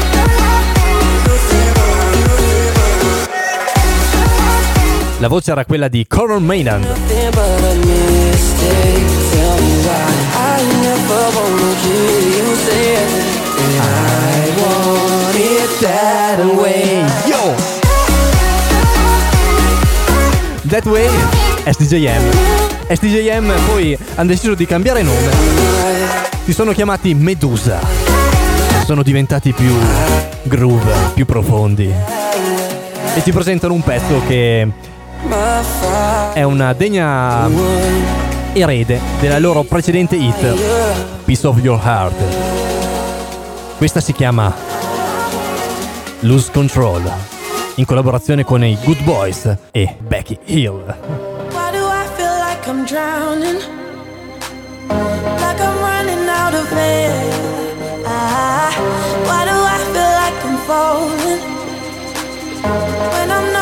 La 5.20 5.30
voce 5.30 5.52
era 5.52 5.64
quella 5.64 5.88
di 5.88 6.06
Conor 6.08 6.40
Maynard. 6.40 6.84
That 20.68 20.86
way. 20.86 21.08
SDJM. 21.66 22.30
SDJM 22.90 23.54
poi 23.68 23.98
hanno 24.16 24.28
deciso 24.28 24.54
di 24.54 24.66
cambiare 24.66 25.02
nome. 25.02 25.32
Si 26.44 26.52
sono 26.52 26.74
chiamati 26.74 27.14
Medusa. 27.14 27.80
Sono 28.84 29.02
diventati 29.02 29.54
più 29.54 29.74
groove, 30.44 30.94
più 31.14 31.26
profondi. 31.26 31.90
E 33.16 33.24
ci 33.24 33.32
presentano 33.32 33.74
un 33.74 33.82
pezzo 33.82 34.22
che 34.28 34.68
è 36.34 36.44
una 36.44 36.74
degna 36.74 37.50
erede 38.54 39.00
della 39.20 39.40
loro 39.40 39.64
precedente 39.64 40.16
hit, 40.16 40.56
Piece 41.24 41.48
of 41.48 41.60
Your 41.62 41.80
Heart. 41.84 42.16
Questa 43.78 44.00
si 44.00 44.14
chiama 44.14 44.54
Lose 46.22 46.52
Control, 46.52 47.12
in 47.76 47.86
collaborazione 47.86 48.44
con 48.44 48.64
i 48.64 48.78
Good 48.84 49.04
Boys 49.04 49.54
e 49.72 49.96
Becky 50.00 50.38
Hill. 50.46 50.84
Why 51.52 51.72
do 51.72 51.86
I 51.86 52.06
feel 52.16 52.36
like 52.40 52.68
I'm 52.68 52.86
drowning? 52.86 53.60
Like 54.88 55.62
I'm 55.62 55.80
running 55.80 56.28
out 56.30 56.54
of 56.54 56.72
air. 56.72 57.14
Ah, 58.06 58.72
why 59.26 59.44
do 59.46 59.52
I 59.52 59.78
feel 59.92 60.14
like 60.16 60.46
I'm 60.46 60.58
falling? 60.66 61.42
When 63.12 63.30
I'm 63.30 63.55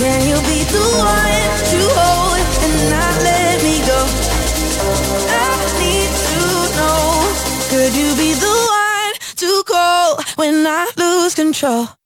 Can 0.00 0.26
you 0.26 0.36
be 0.48 0.64
the 0.64 0.80
one 0.96 1.50
to 1.72 1.80
hold 1.92 2.40
and 2.64 2.74
not 2.88 3.14
let 3.22 3.62
me 3.62 3.76
go? 3.84 4.00
I 5.28 5.60
need 5.76 6.10
to 6.30 6.40
know. 6.78 7.28
Could 7.68 7.94
you 7.94 8.16
be 8.16 8.32
the 8.32 8.56
one 8.80 9.12
to 9.36 9.62
call 9.66 10.18
when 10.36 10.66
I 10.66 10.90
lose 10.96 11.34
control? 11.34 11.99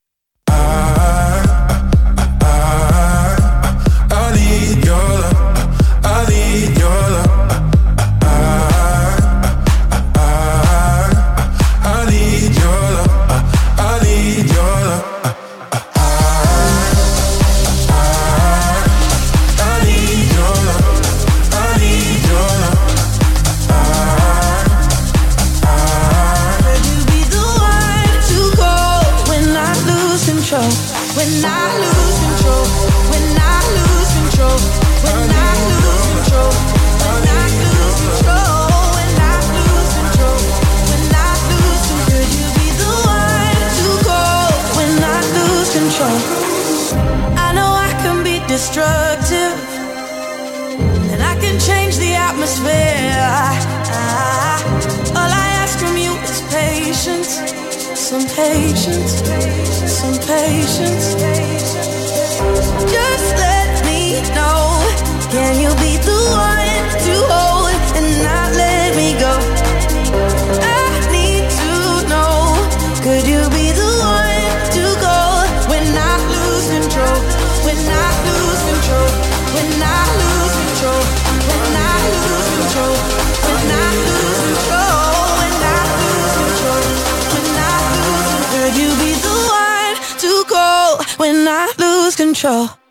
Destructive. 48.75 49.55
And 51.13 51.23
I 51.23 51.35
can 51.41 51.61
change 51.61 51.97
the 51.99 52.15
atmosphere. 52.15 53.23
All 55.15 55.31
I 55.31 55.47
ask 55.63 55.79
from 55.79 55.97
you 55.97 56.13
is 56.27 56.43
patience. 56.51 57.39
Some 57.97 58.27
patience. 58.35 59.23
Some 59.99 60.17
patience. 60.27 61.15
Just 62.91 63.29
let 63.47 63.85
me 63.87 64.21
know. 64.35 64.83
Can 65.31 65.55
you 65.63 65.71
be 65.79 65.95
the 66.09 66.19
one 66.35 66.85
to 67.07 67.15
hold 67.31 67.75
and 67.97 68.25
not 68.25 68.53
let 68.57 68.97
me 68.97 69.15
go? 69.21 69.54
Control? 92.35 92.84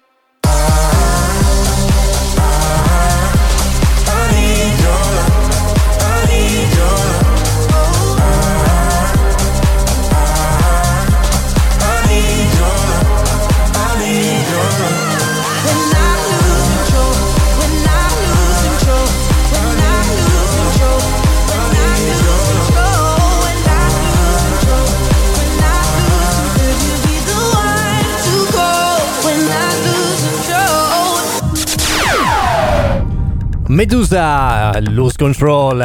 Medusa, 33.74 34.80
Lose 34.82 35.16
Control, 35.18 35.82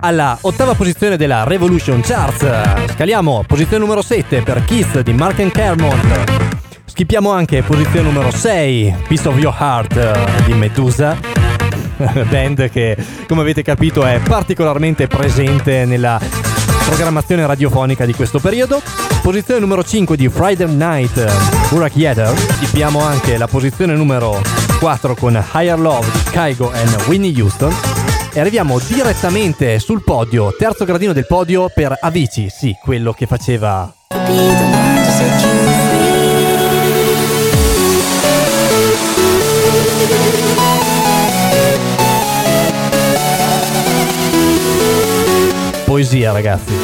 alla 0.00 0.38
ottava 0.42 0.74
posizione 0.74 1.16
della 1.16 1.44
Revolution 1.44 2.02
Charts. 2.02 2.92
Scaliamo, 2.92 3.44
posizione 3.46 3.82
numero 3.82 4.02
7 4.02 4.42
per 4.42 4.62
Kiss 4.64 4.98
di 4.98 5.14
Mark 5.14 5.40
and 5.40 5.50
Kermont. 5.50 6.50
Schippiamo 6.84 7.30
anche 7.30 7.62
posizione 7.62 8.10
numero 8.10 8.30
6, 8.30 8.94
Piece 9.08 9.26
of 9.26 9.38
Your 9.38 9.56
Heart 9.58 10.44
di 10.44 10.52
Medusa. 10.52 11.16
Band 12.28 12.68
che, 12.68 12.94
come 13.26 13.40
avete 13.40 13.62
capito, 13.62 14.04
è 14.04 14.20
particolarmente 14.22 15.06
presente 15.06 15.86
nella 15.86 16.20
programmazione 16.84 17.46
radiofonica 17.46 18.04
di 18.04 18.12
questo 18.12 18.38
periodo. 18.38 18.82
Posizione 19.22 19.60
numero 19.60 19.82
5 19.82 20.14
di 20.14 20.28
Friday 20.28 20.70
Night, 20.70 21.70
Burak 21.70 21.96
Yedder. 21.96 22.36
Schippiamo 22.36 23.00
anche 23.00 23.38
la 23.38 23.46
posizione 23.46 23.94
numero 23.94 24.69
4 24.80 25.14
con 25.14 25.44
Higher 25.52 25.78
Love 25.78 26.10
di 26.10 26.30
Kygo 26.30 26.72
e 26.72 26.82
Winnie 27.06 27.38
Houston. 27.38 27.70
E 28.32 28.40
arriviamo 28.40 28.78
direttamente 28.78 29.78
sul 29.78 30.02
podio, 30.02 30.54
terzo 30.56 30.86
gradino 30.86 31.12
del 31.12 31.26
podio 31.26 31.70
per 31.72 31.94
Avicii, 32.00 32.48
sì, 32.48 32.74
quello 32.82 33.12
che 33.12 33.26
faceva 33.26 33.92
poesia, 45.84 46.32
ragazzi. 46.32 46.74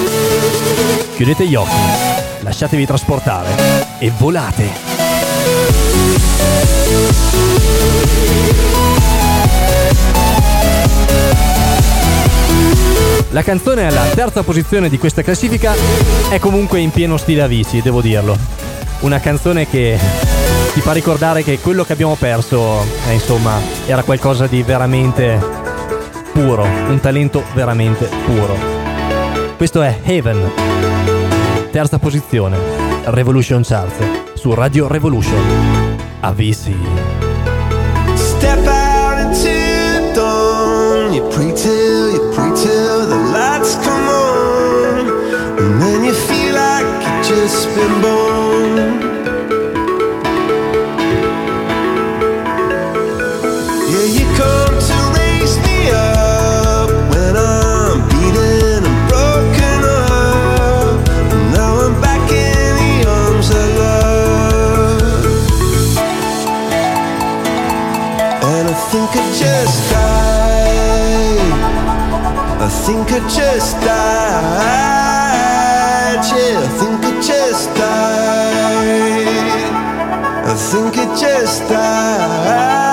Chiudete 1.14 1.46
gli 1.46 1.54
occhi, 1.54 1.70
lasciatevi 2.40 2.84
trasportare 2.84 3.48
e 3.98 4.12
volate. 4.18 6.75
La 13.36 13.42
canzone 13.42 13.86
alla 13.86 14.06
terza 14.14 14.42
posizione 14.42 14.88
di 14.88 14.98
questa 14.98 15.20
classifica 15.20 15.74
è 16.30 16.38
comunque 16.38 16.78
in 16.80 16.90
pieno 16.90 17.18
stile 17.18 17.42
Avicii, 17.42 17.82
devo 17.82 18.00
dirlo. 18.00 18.34
Una 19.00 19.20
canzone 19.20 19.68
che 19.68 19.98
ti 20.72 20.80
fa 20.80 20.92
ricordare 20.92 21.42
che 21.42 21.58
quello 21.58 21.84
che 21.84 21.92
abbiamo 21.92 22.14
perso, 22.14 22.82
eh, 23.08 23.12
insomma, 23.12 23.60
era 23.84 24.02
qualcosa 24.04 24.46
di 24.46 24.62
veramente 24.62 25.38
puro, 26.32 26.62
un 26.62 26.98
talento 26.98 27.42
veramente 27.52 28.08
puro. 28.24 28.56
Questo 29.58 29.82
è 29.82 29.98
Heaven, 30.02 30.52
terza 31.70 31.98
posizione, 31.98 32.56
Revolution 33.04 33.62
Charts, 33.62 33.96
su 34.32 34.54
Radio 34.54 34.86
Revolution. 34.86 35.85
Avicii. 36.22 36.76
Step 38.16 38.66
out 38.66 39.18
into 39.24 40.14
dawn. 40.14 41.14
You 41.14 41.22
pray 41.30 41.52
till, 41.54 42.12
you 42.12 42.32
pray 42.34 42.50
till 42.62 43.06
the 43.06 43.16
lights 43.32 43.74
come 43.84 44.08
on. 44.08 45.08
And 45.58 45.82
then 45.82 46.04
you 46.04 46.14
feel 46.14 46.54
like 46.54 46.86
you've 47.04 47.26
just 47.26 47.66
been 47.74 48.02
born. 48.02 48.35
I 69.18 69.20
just 69.32 69.90
died. 69.90 71.52
I 72.60 72.68
think 72.68 73.12
I 73.12 73.20
just 73.28 73.74
died. 73.80 74.76
Yeah, 76.32 76.60
I 76.60 76.68
think 76.78 77.04
I 77.04 77.06
just 77.20 77.66
died. 77.74 78.96
I 80.46 80.54
think 80.54 80.96
I 80.98 81.04
just 81.18 81.60
died. 81.68 82.85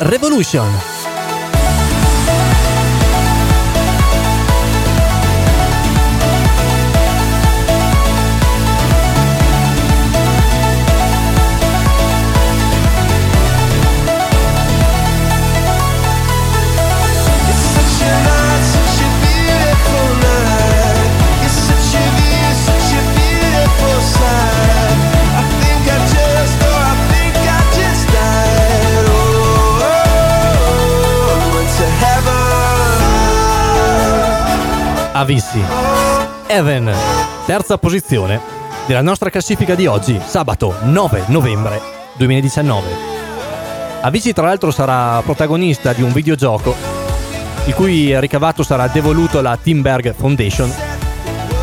Revolution. 0.00 0.95
Avicii. 35.26 35.64
Evan, 36.46 36.88
terza 37.46 37.78
posizione 37.78 38.40
della 38.86 39.02
nostra 39.02 39.28
classifica 39.28 39.74
di 39.74 39.88
oggi, 39.88 40.20
sabato 40.24 40.76
9 40.82 41.24
novembre 41.26 41.80
2019. 42.16 42.86
Avicii 44.02 44.32
tra 44.32 44.46
l'altro 44.46 44.70
sarà 44.70 45.20
protagonista 45.22 45.92
di 45.92 46.02
un 46.02 46.12
videogioco 46.12 46.76
il 47.64 47.74
cui 47.74 48.16
ricavato 48.20 48.62
sarà 48.62 48.86
devoluto 48.86 49.40
alla 49.40 49.58
Timberg 49.60 50.14
Foundation 50.14 50.72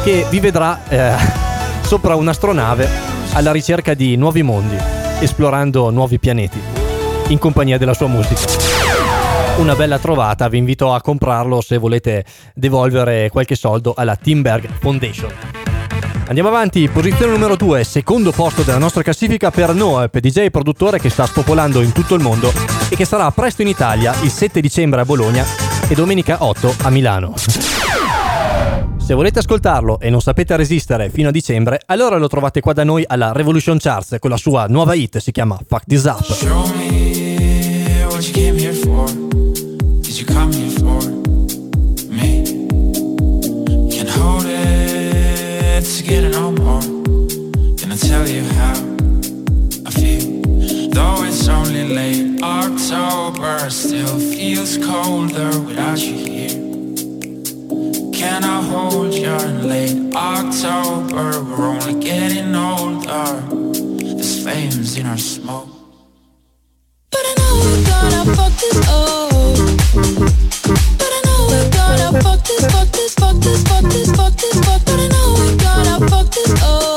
che 0.04 0.26
vi 0.30 0.42
vedrà 0.42 0.82
eh, 0.90 1.14
sopra 1.88 2.16
un'astronave 2.16 2.90
alla 3.32 3.54
ricerca 3.54 3.94
di 3.94 4.18
nuovi 4.18 4.42
mondi, 4.42 4.76
esplorando 5.22 5.90
nuovi 5.90 6.20
pianeti, 6.20 6.60
in 7.28 7.38
compagnia 7.38 7.78
della 7.78 7.94
sua 7.94 8.08
musica. 8.08 8.83
Una 9.56 9.76
bella 9.76 10.00
trovata, 10.00 10.48
vi 10.48 10.58
invito 10.58 10.94
a 10.94 11.02
comprarlo 11.02 11.62
se 11.62 11.78
volete 11.78 12.26
devolvere 12.56 13.30
qualche 13.30 13.56
soldo 13.56 13.94
alla 13.96 14.16
Timberg 14.16 14.68
Foundation. 14.80 15.32
Andiamo 16.26 16.50
avanti, 16.50 16.90
posizione 16.90 17.34
numero 17.34 17.56
2, 17.56 17.84
secondo 17.84 18.32
posto 18.32 18.64
della 18.64 18.80
nostra 18.80 19.04
classifica 19.04 19.52
per 19.52 19.74
Noep, 19.74 20.18
DJ 20.18 20.48
produttore 20.48 21.00
che 21.00 21.10
sta 21.10 21.28
spopolando 21.28 21.82
in 21.82 21.92
tutto 21.92 22.16
il 22.16 22.22
mondo 22.22 22.52
e 22.90 22.96
che 22.96 23.06
sarà 23.06 23.30
presto 23.32 23.62
in 23.62 23.68
Italia 23.68 24.14
il 24.24 24.32
7 24.32 24.60
dicembre 24.60 25.02
a 25.02 25.06
Bologna 25.06 25.46
e 25.88 25.94
domenica 25.94 26.44
8 26.44 26.76
a 26.82 26.90
Milano. 26.90 27.36
Se 28.98 29.14
volete 29.14 29.40
ascoltarlo 29.40 30.00
e 30.00 30.10
non 30.10 30.22
sapete 30.22 30.56
resistere 30.56 31.10
fino 31.10 31.28
a 31.28 31.32
dicembre, 31.32 31.80
allora 31.86 32.18
lo 32.18 32.28
trovate 32.28 32.60
qua 32.60 32.74
da 32.74 32.84
noi 32.84 33.04
alla 33.06 33.32
Revolution 33.34 33.78
Charts 33.78 34.16
con 34.20 34.32
la 34.32 34.38
sua 34.38 34.66
nuova 34.68 34.96
hit, 34.96 35.18
si 35.18 35.32
chiama 35.32 35.60
Fuck 35.68 35.84
This 35.86 36.04
Up. 36.06 37.23
It 46.04 46.06
together 46.06 46.30
no 46.30 46.52
more. 46.52 46.82
Gonna 47.78 47.98
tell 47.98 48.28
you 48.28 48.44
how 48.44 48.74
I 49.86 49.92
feel. 49.92 50.42
Though 50.90 51.24
it's 51.24 51.48
only 51.48 51.88
late 51.88 52.42
October, 52.42 53.70
still 53.70 54.20
feels 54.20 54.78
colder 54.78 55.60
without 55.62 56.00
you 56.00 56.14
here. 56.14 56.50
Can 58.14 58.44
I 58.44 58.62
hold 58.62 59.14
you 59.14 59.34
in 59.34 59.68
late 59.68 60.16
October? 60.16 61.42
We're 61.44 61.68
only 61.68 62.04
getting 62.04 62.56
older. 62.56 63.42
There's 64.16 64.44
flames 64.44 64.98
in 64.98 65.06
our 65.06 65.18
smoke. 65.18 65.70
But 67.12 67.24
I 67.26 67.34
know 67.40 67.54
we're 67.64 67.86
gonna 67.92 68.36
fuck 68.36 68.54
this 68.62 68.80
up. 68.88 69.32
But 71.00 71.12
I 71.18 71.22
know 71.26 71.40
we're 71.50 71.70
gonna 71.72 72.22
fuck 72.22 72.44
this, 72.44 72.66
fuck 72.72 72.90
this, 72.92 73.14
fuck 73.16 73.36
this, 73.42 73.64
fuck 73.64 73.84
this, 73.84 74.12
fuck 74.12 74.34
this, 74.34 74.60
fuck. 74.66 74.82
But 74.86 75.13
fuck 76.10 76.30
this 76.30 76.64
up. 76.64 76.93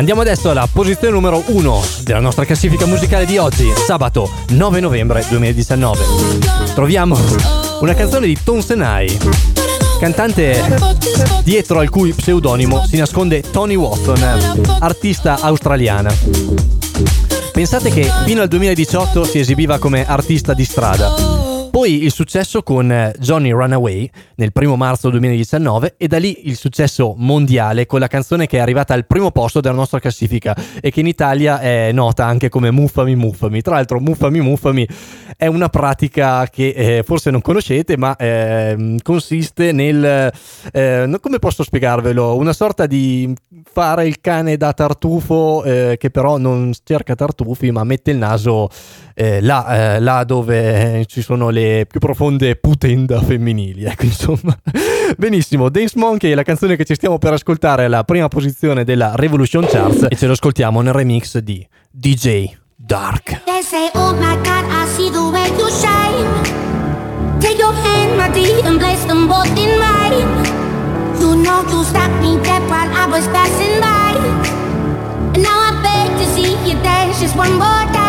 Andiamo 0.00 0.22
adesso 0.22 0.48
alla 0.48 0.66
posizione 0.66 1.12
numero 1.12 1.42
1 1.44 1.84
della 2.04 2.20
nostra 2.20 2.46
classifica 2.46 2.86
musicale 2.86 3.26
di 3.26 3.36
oggi, 3.36 3.70
sabato 3.86 4.30
9 4.48 4.80
novembre 4.80 5.22
2019. 5.28 5.98
Troviamo 6.74 7.18
una 7.80 7.92
canzone 7.92 8.26
di 8.26 8.38
Tom 8.42 8.60
Senai, 8.60 9.18
cantante 9.98 10.78
dietro 11.44 11.80
al 11.80 11.90
cui 11.90 12.14
pseudonimo 12.14 12.86
si 12.86 12.96
nasconde 12.96 13.42
Tony 13.42 13.74
Watson, 13.74 14.78
artista 14.78 15.38
australiana. 15.38 16.10
Pensate 17.52 17.90
che 17.90 18.10
fino 18.24 18.40
al 18.40 18.48
2018 18.48 19.24
si 19.24 19.38
esibiva 19.38 19.78
come 19.78 20.06
artista 20.06 20.54
di 20.54 20.64
strada. 20.64 21.29
Poi 21.80 22.04
il 22.04 22.12
successo 22.12 22.62
con 22.62 22.92
eh, 22.92 23.14
Johnny 23.18 23.52
Runaway 23.52 24.06
nel 24.34 24.52
primo 24.52 24.76
marzo 24.76 25.08
2019 25.08 25.94
e 25.96 26.08
da 26.08 26.18
lì 26.18 26.46
il 26.46 26.56
successo 26.56 27.14
mondiale 27.16 27.86
con 27.86 28.00
la 28.00 28.06
canzone 28.06 28.46
che 28.46 28.58
è 28.58 28.60
arrivata 28.60 28.92
al 28.92 29.06
primo 29.06 29.30
posto 29.30 29.62
della 29.62 29.76
nostra 29.76 29.98
classifica 29.98 30.54
e 30.78 30.90
che 30.90 31.00
in 31.00 31.06
Italia 31.06 31.58
è 31.58 31.90
nota 31.92 32.26
anche 32.26 32.50
come 32.50 32.70
Muffami 32.70 33.16
Muffami. 33.16 33.62
Tra 33.62 33.76
l'altro 33.76 33.98
Muffami 33.98 34.42
Muffami 34.42 34.86
è 35.38 35.46
una 35.46 35.70
pratica 35.70 36.46
che 36.48 36.68
eh, 36.68 37.02
forse 37.02 37.30
non 37.30 37.40
conoscete 37.40 37.96
ma 37.96 38.14
ehm, 38.14 38.98
consiste 39.00 39.72
nel... 39.72 40.30
eh, 40.72 41.18
come 41.18 41.38
posso 41.38 41.62
spiegarvelo? 41.62 42.36
Una 42.36 42.52
sorta 42.52 42.84
di 42.84 43.34
fare 43.72 44.06
il 44.06 44.20
cane 44.20 44.58
da 44.58 44.74
tartufo 44.74 45.64
eh, 45.64 45.96
che 45.98 46.10
però 46.10 46.36
non 46.36 46.74
cerca 46.84 47.14
tartufi 47.14 47.70
ma 47.70 47.84
mette 47.84 48.10
il 48.10 48.18
naso 48.18 48.68
eh, 49.14 49.40
là, 49.40 49.94
eh, 49.94 50.00
là 50.00 50.24
dove 50.24 51.00
eh, 51.00 51.06
ci 51.06 51.22
sono 51.22 51.48
le 51.48 51.69
più 51.88 52.00
profonde 52.00 52.56
putenda 52.56 53.20
femminili. 53.20 53.84
Ecco, 53.84 54.04
insomma. 54.04 54.56
Benissimo, 55.16 55.68
Dance 55.68 55.98
Monkey 55.98 56.32
è 56.32 56.34
la 56.34 56.42
canzone 56.42 56.76
che 56.76 56.84
ci 56.84 56.94
stiamo 56.94 57.18
per 57.18 57.32
ascoltare 57.32 57.84
alla 57.84 58.04
prima 58.04 58.28
posizione 58.28 58.84
della 58.84 59.12
Revolution 59.16 59.66
Charts 59.66 60.06
e 60.08 60.16
ce 60.16 60.26
lo 60.26 60.32
ascoltiamo 60.32 60.80
nel 60.80 60.92
remix 60.92 61.38
di 61.38 61.66
DJ 61.90 62.50
Dark. 62.76 63.42
They 63.44 63.62
say, 63.62 63.90
oh 63.94 64.14
my 64.14 64.36
God, 64.36 64.64
I 64.70 64.86
see 64.94 65.10
the 65.10 65.20
way 65.30 65.48
you 65.58 65.68
shine. 65.70 66.58
Take 67.40 67.58
your 67.58 67.72
hand, 67.72 68.16
my 68.16 68.30
dear, 68.30 68.64
and 68.64 68.78
place 68.78 69.04
them 69.06 69.26
both 69.26 69.48
in 69.56 69.78
mine. 69.78 70.58
You 71.20 71.36
know 71.42 71.62
you 71.68 71.84
stopped 71.84 72.20
me 72.20 72.38
dead 72.42 72.62
while 72.68 72.88
I 72.88 73.06
was 73.06 73.26
passing 73.28 73.80
by. 73.80 74.14
And 75.34 75.42
now 75.42 75.58
I 75.58 75.80
beg 75.82 76.18
to 76.18 76.26
see 76.34 76.52
you 76.68 76.80
dance 76.82 77.20
just 77.20 77.36
one 77.36 77.52
more 77.52 77.84
time. 77.92 77.99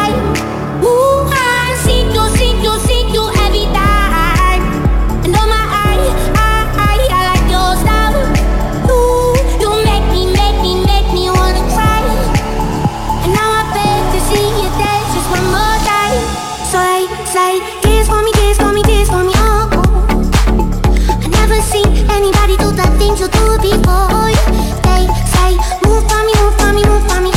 Before. 23.82 24.32
They 24.86 25.08
say, 25.34 25.52
move 25.86 26.04
for 26.10 26.22
me, 26.24 26.34
move 26.42 26.56
for 26.60 26.72
me, 26.74 26.84
move 26.86 27.04
for 27.10 27.22
me, 27.22 27.31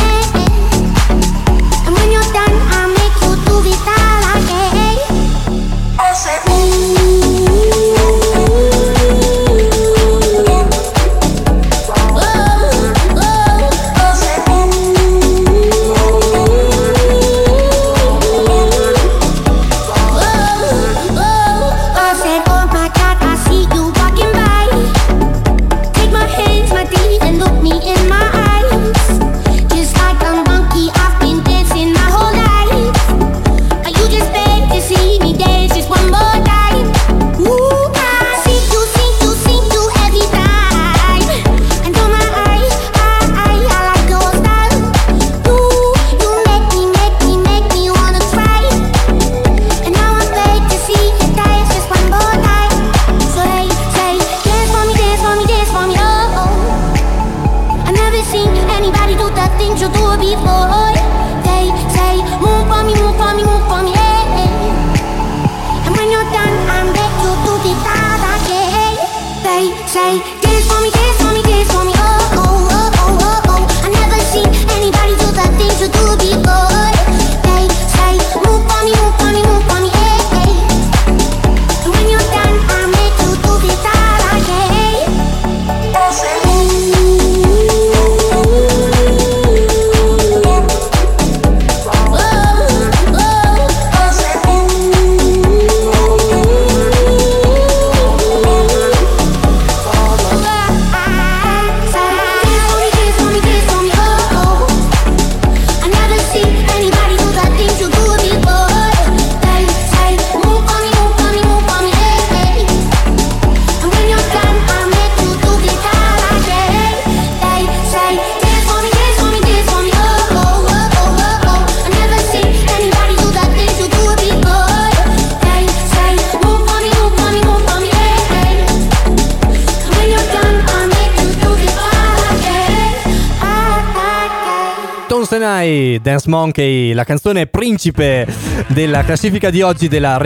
Monkey, 136.27 136.93
la 136.93 137.05
canzone 137.05 137.47
principe 137.47 138.27
della 138.69 139.05
classifica 139.05 139.51
di 139.51 139.63
oggi 139.63 139.89
della 139.89 140.17